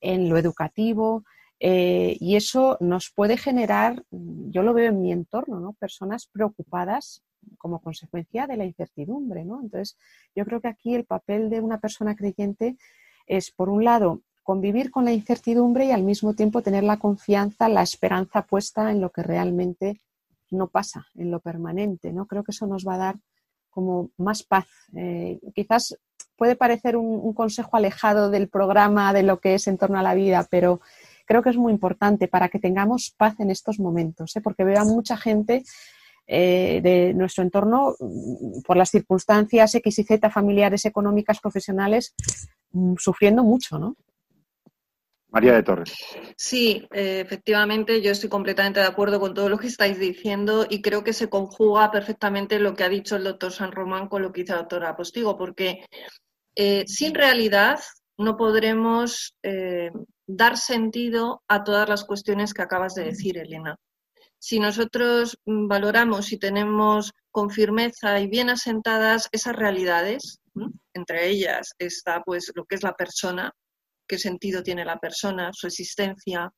[0.00, 1.24] en lo educativo,
[1.60, 5.72] eh, y eso nos puede generar, yo lo veo en mi entorno, ¿no?
[5.74, 7.22] personas preocupadas
[7.58, 9.60] como consecuencia de la incertidumbre, ¿no?
[9.62, 9.96] Entonces,
[10.34, 12.76] yo creo que aquí el papel de una persona creyente
[13.26, 17.68] es, por un lado, convivir con la incertidumbre y al mismo tiempo tener la confianza,
[17.68, 20.00] la esperanza puesta en lo que realmente
[20.52, 22.26] no pasa, en lo permanente, ¿no?
[22.26, 23.16] Creo que eso nos va a dar
[23.70, 24.68] como más paz.
[24.94, 25.98] Eh, quizás
[26.36, 30.14] puede parecer un, consejo alejado del programa, de lo que es en torno a la
[30.14, 30.80] vida, pero
[31.26, 34.40] creo que es muy importante para que tengamos paz en estos momentos, ¿eh?
[34.40, 35.64] porque veo a mucha gente
[36.28, 42.14] eh, de nuestro entorno, mm, por las circunstancias X y Z familiares, económicas, profesionales,
[42.70, 43.96] mm, sufriendo mucho, ¿no?
[45.28, 45.94] María de Torres.
[46.36, 50.80] Sí, eh, efectivamente, yo estoy completamente de acuerdo con todo lo que estáis diciendo y
[50.80, 54.32] creo que se conjuga perfectamente lo que ha dicho el doctor San Román con lo
[54.32, 55.84] que dice el doctor Apostigo, porque
[56.54, 57.80] eh, sin realidad
[58.18, 59.36] no podremos
[60.26, 63.76] dar sentido a todas las cuestiones que acabas de decir, Elena
[64.38, 70.38] si nosotros mm, valoramos y tenemos con firmeza y bien asentadas esas realidades,
[70.94, 73.52] entre ellas está pues lo que es la persona,
[74.06, 76.52] qué sentido tiene la persona, su existencia,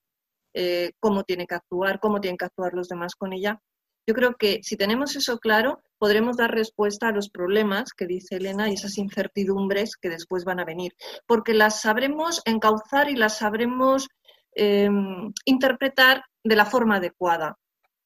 [0.54, 3.60] eh, cómo tiene que actuar, cómo tienen que actuar los demás con ella.
[4.06, 8.36] Yo creo que si tenemos eso claro, podremos dar respuesta a los problemas que dice
[8.36, 10.94] Elena y esas incertidumbres que después van a venir,
[11.26, 14.08] porque las sabremos encauzar y las sabremos
[14.52, 17.58] em, interpretar de la forma adecuada.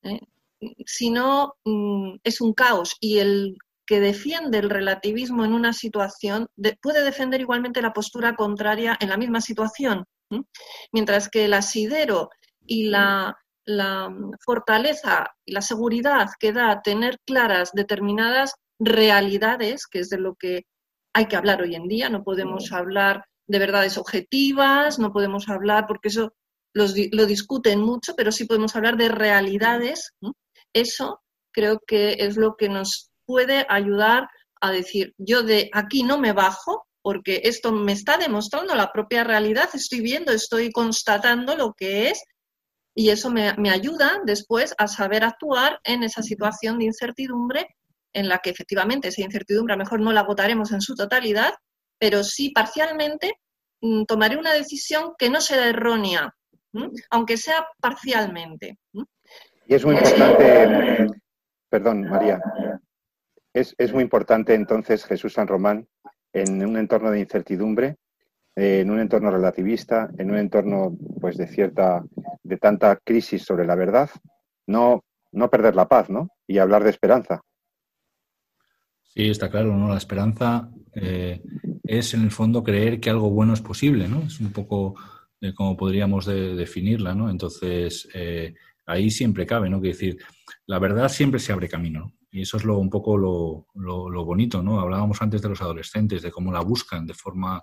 [0.02, 0.20] ¿eh?
[0.86, 3.56] Si no, mm, es un caos y el
[3.92, 6.46] que defiende el relativismo en una situación
[6.80, 10.06] puede defender igualmente la postura contraria en la misma situación.
[10.92, 12.30] Mientras que el asidero
[12.66, 13.36] y la,
[14.40, 20.62] fortaleza y la seguridad que da tener claras determinadas realidades, que es de lo que
[21.12, 25.86] hay que hablar hoy en día, no podemos hablar de verdades objetivas, no podemos hablar,
[25.86, 26.32] porque eso
[26.72, 30.14] lo discuten mucho, pero sí podemos hablar de realidades.
[30.72, 31.20] Eso
[31.52, 34.28] creo que es lo que nos puede ayudar
[34.60, 39.24] a decir, yo de aquí no me bajo porque esto me está demostrando la propia
[39.24, 42.22] realidad, estoy viendo, estoy constatando lo que es
[42.94, 47.74] y eso me, me ayuda después a saber actuar en esa situación de incertidumbre
[48.12, 51.54] en la que efectivamente esa incertidumbre a lo mejor no la agotaremos en su totalidad,
[51.98, 53.32] pero sí parcialmente
[53.80, 56.34] mm, tomaré una decisión que no será errónea,
[57.10, 58.76] aunque sea parcialmente.
[59.66, 61.06] Y es muy importante,
[61.70, 62.38] perdón, María,
[63.54, 65.86] es, muy importante entonces Jesús San Román
[66.32, 67.96] en un entorno de incertidumbre,
[68.56, 72.02] en un entorno relativista, en un entorno pues de cierta,
[72.42, 74.10] de tanta crisis sobre la verdad,
[74.66, 76.28] no, no perder la paz, ¿no?
[76.46, 77.42] Y hablar de esperanza.
[79.02, 79.88] Sí, está claro, ¿no?
[79.88, 81.42] La esperanza eh,
[81.84, 84.22] es en el fondo creer que algo bueno es posible, ¿no?
[84.22, 84.94] Es un poco
[85.38, 87.28] de cómo podríamos definirla, ¿no?
[87.28, 88.54] Entonces, eh,
[88.86, 89.82] ahí siempre cabe, ¿no?
[89.82, 90.18] Que decir,
[90.66, 94.62] la verdad siempre se abre camino, Y eso es lo, un poco lo, lo, bonito,
[94.62, 94.80] ¿no?
[94.80, 97.62] Hablábamos antes de los adolescentes, de cómo la buscan de forma...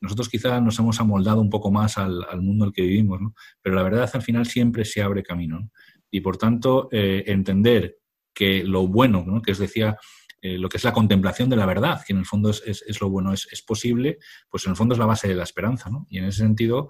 [0.00, 3.34] Nosotros quizás nos hemos amoldado un poco más al, mundo en el que vivimos, ¿no?
[3.62, 5.70] Pero la verdad al final siempre se abre camino,
[6.10, 7.98] Y por tanto, eh, entender
[8.34, 9.40] que lo bueno, ¿no?
[9.40, 9.96] Que os decía,
[10.42, 13.00] eh, lo que es la contemplación de la verdad, que en el fondo es, es,
[13.00, 15.90] lo bueno, es, es, posible, pues en el fondo es la base de la esperanza,
[15.90, 16.06] ¿no?
[16.10, 16.88] Y en ese sentido,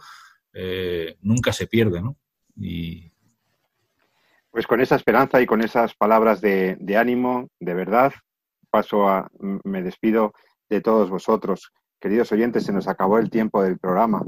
[0.55, 2.17] eh, nunca se pierde, ¿no?
[2.57, 3.13] Y...
[4.51, 8.13] Pues con esa esperanza y con esas palabras de, ánimo, de verdad,
[8.71, 9.29] paso a,
[9.65, 10.33] me despido
[10.69, 11.71] de todos vosotros.
[12.01, 14.23] Queridos oyentes, se nos acabó el tiempo del programa.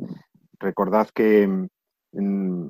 [0.59, 1.49] Recordad que
[2.12, 2.68] mm,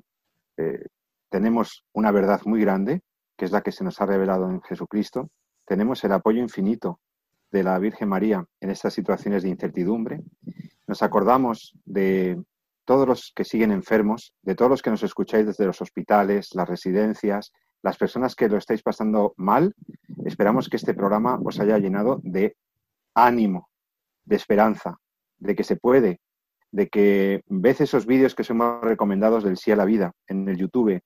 [0.59, 0.87] eh,
[1.31, 3.01] tenemos una verdad muy grande,
[3.37, 5.31] que es la que se nos ha revelado en Jesucristo.
[5.67, 7.01] Tenemos el apoyo infinito
[7.51, 10.21] de la Virgen María en estas situaciones de incertidumbre.
[10.87, 12.41] Nos acordamos de
[12.85, 16.69] todos los que siguen enfermos, de todos los que nos escucháis desde los hospitales, las
[16.69, 17.53] residencias,
[17.83, 19.75] las personas que lo estáis pasando mal,
[20.25, 22.57] esperamos que este programa os haya llenado de
[23.15, 23.69] ánimo,
[24.25, 24.99] de esperanza,
[25.39, 26.21] de que se puede,
[26.73, 30.57] de que ves esos vídeos que somos recomendados del sí a la vida en el
[30.57, 31.01] YouTube.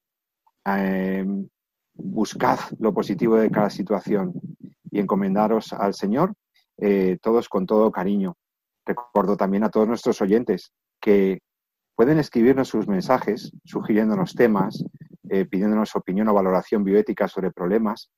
[0.64, 1.49] Em,
[1.95, 4.33] buscad lo positivo de cada situación
[4.91, 6.35] y encomendaros al Señor,
[6.79, 8.37] eh, todos con todo cariño.
[8.85, 11.41] Recuerdo también a todos nuestros oyentes que
[11.95, 14.84] Pueden escribirnos sus mensajes sugiriéndonos temas,
[15.30, 18.11] eh, pidiéndonos opinión o valoración bioética sobre problemas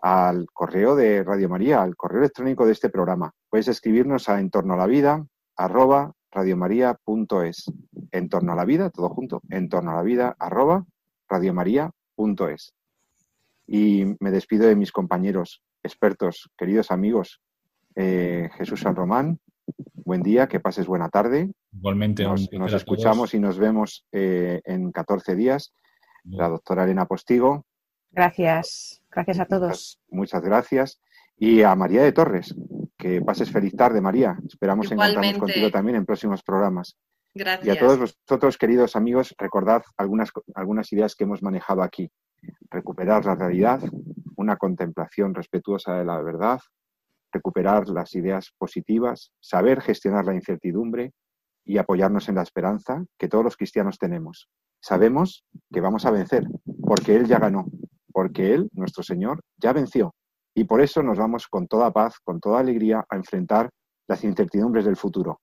[0.00, 3.32] al correo de Radio María, al correo electrónico de este programa.
[3.48, 5.26] Puedes escribirnos a entorno a la vida
[5.56, 7.72] arroba radiomaria.es.
[8.12, 10.84] En torno a la vida, todo junto, en a la vida arroba.
[13.66, 17.40] Y me despido de mis compañeros, expertos, queridos amigos,
[17.96, 19.40] eh, Jesús San Román,
[20.04, 21.50] buen día, que pases buena tarde.
[21.74, 22.24] Igualmente.
[22.24, 25.72] Nos, escuchamos y nos vemos eh, en 14 días.
[26.24, 27.66] La doctora Elena Postigo.
[28.10, 29.02] Gracias.
[29.10, 30.00] Gracias a todos.
[30.08, 31.00] Muchas, gracias.
[31.36, 32.54] Y a María de Torres,
[32.96, 34.38] que pases feliz tarde, María.
[34.46, 36.96] Esperamos encontrarnos contigo también en próximos programas.
[37.34, 37.66] Gracias.
[37.66, 42.10] Y a todos vosotros, queridos amigos, recordad algunas, algunas ideas que hemos manejado aquí.
[42.70, 43.80] Recuperar la realidad,
[44.36, 46.60] una contemplación respetuosa de la verdad,
[47.32, 51.12] recuperar las ideas positivas, saber gestionar la incertidumbre
[51.64, 54.48] y apoyarnos en la esperanza que todos los cristianos tenemos.
[54.80, 56.46] Sabemos que vamos a vencer,
[56.86, 57.66] porque Él ya ganó,
[58.12, 60.14] porque Él, nuestro Señor, ya venció.
[60.54, 63.70] Y por eso nos vamos con toda paz, con toda alegría a enfrentar
[64.06, 65.40] las incertidumbres del futuro.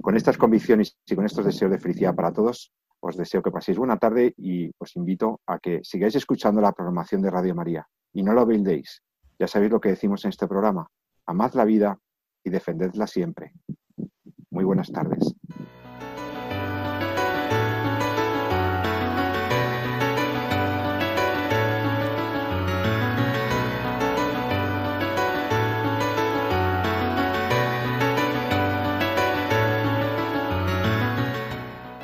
[0.00, 3.78] Con estas convicciones y con estos deseos de felicidad para todos, os deseo que paséis
[3.78, 8.22] buena tarde y os invito a que sigáis escuchando la programación de Radio María y
[8.22, 9.02] no lo olvidéis.
[9.38, 10.86] Ya sabéis lo que decimos en este programa.
[11.26, 11.98] Amad la vida
[12.44, 13.52] y defendedla siempre.
[14.50, 15.34] Muy buenas tardes.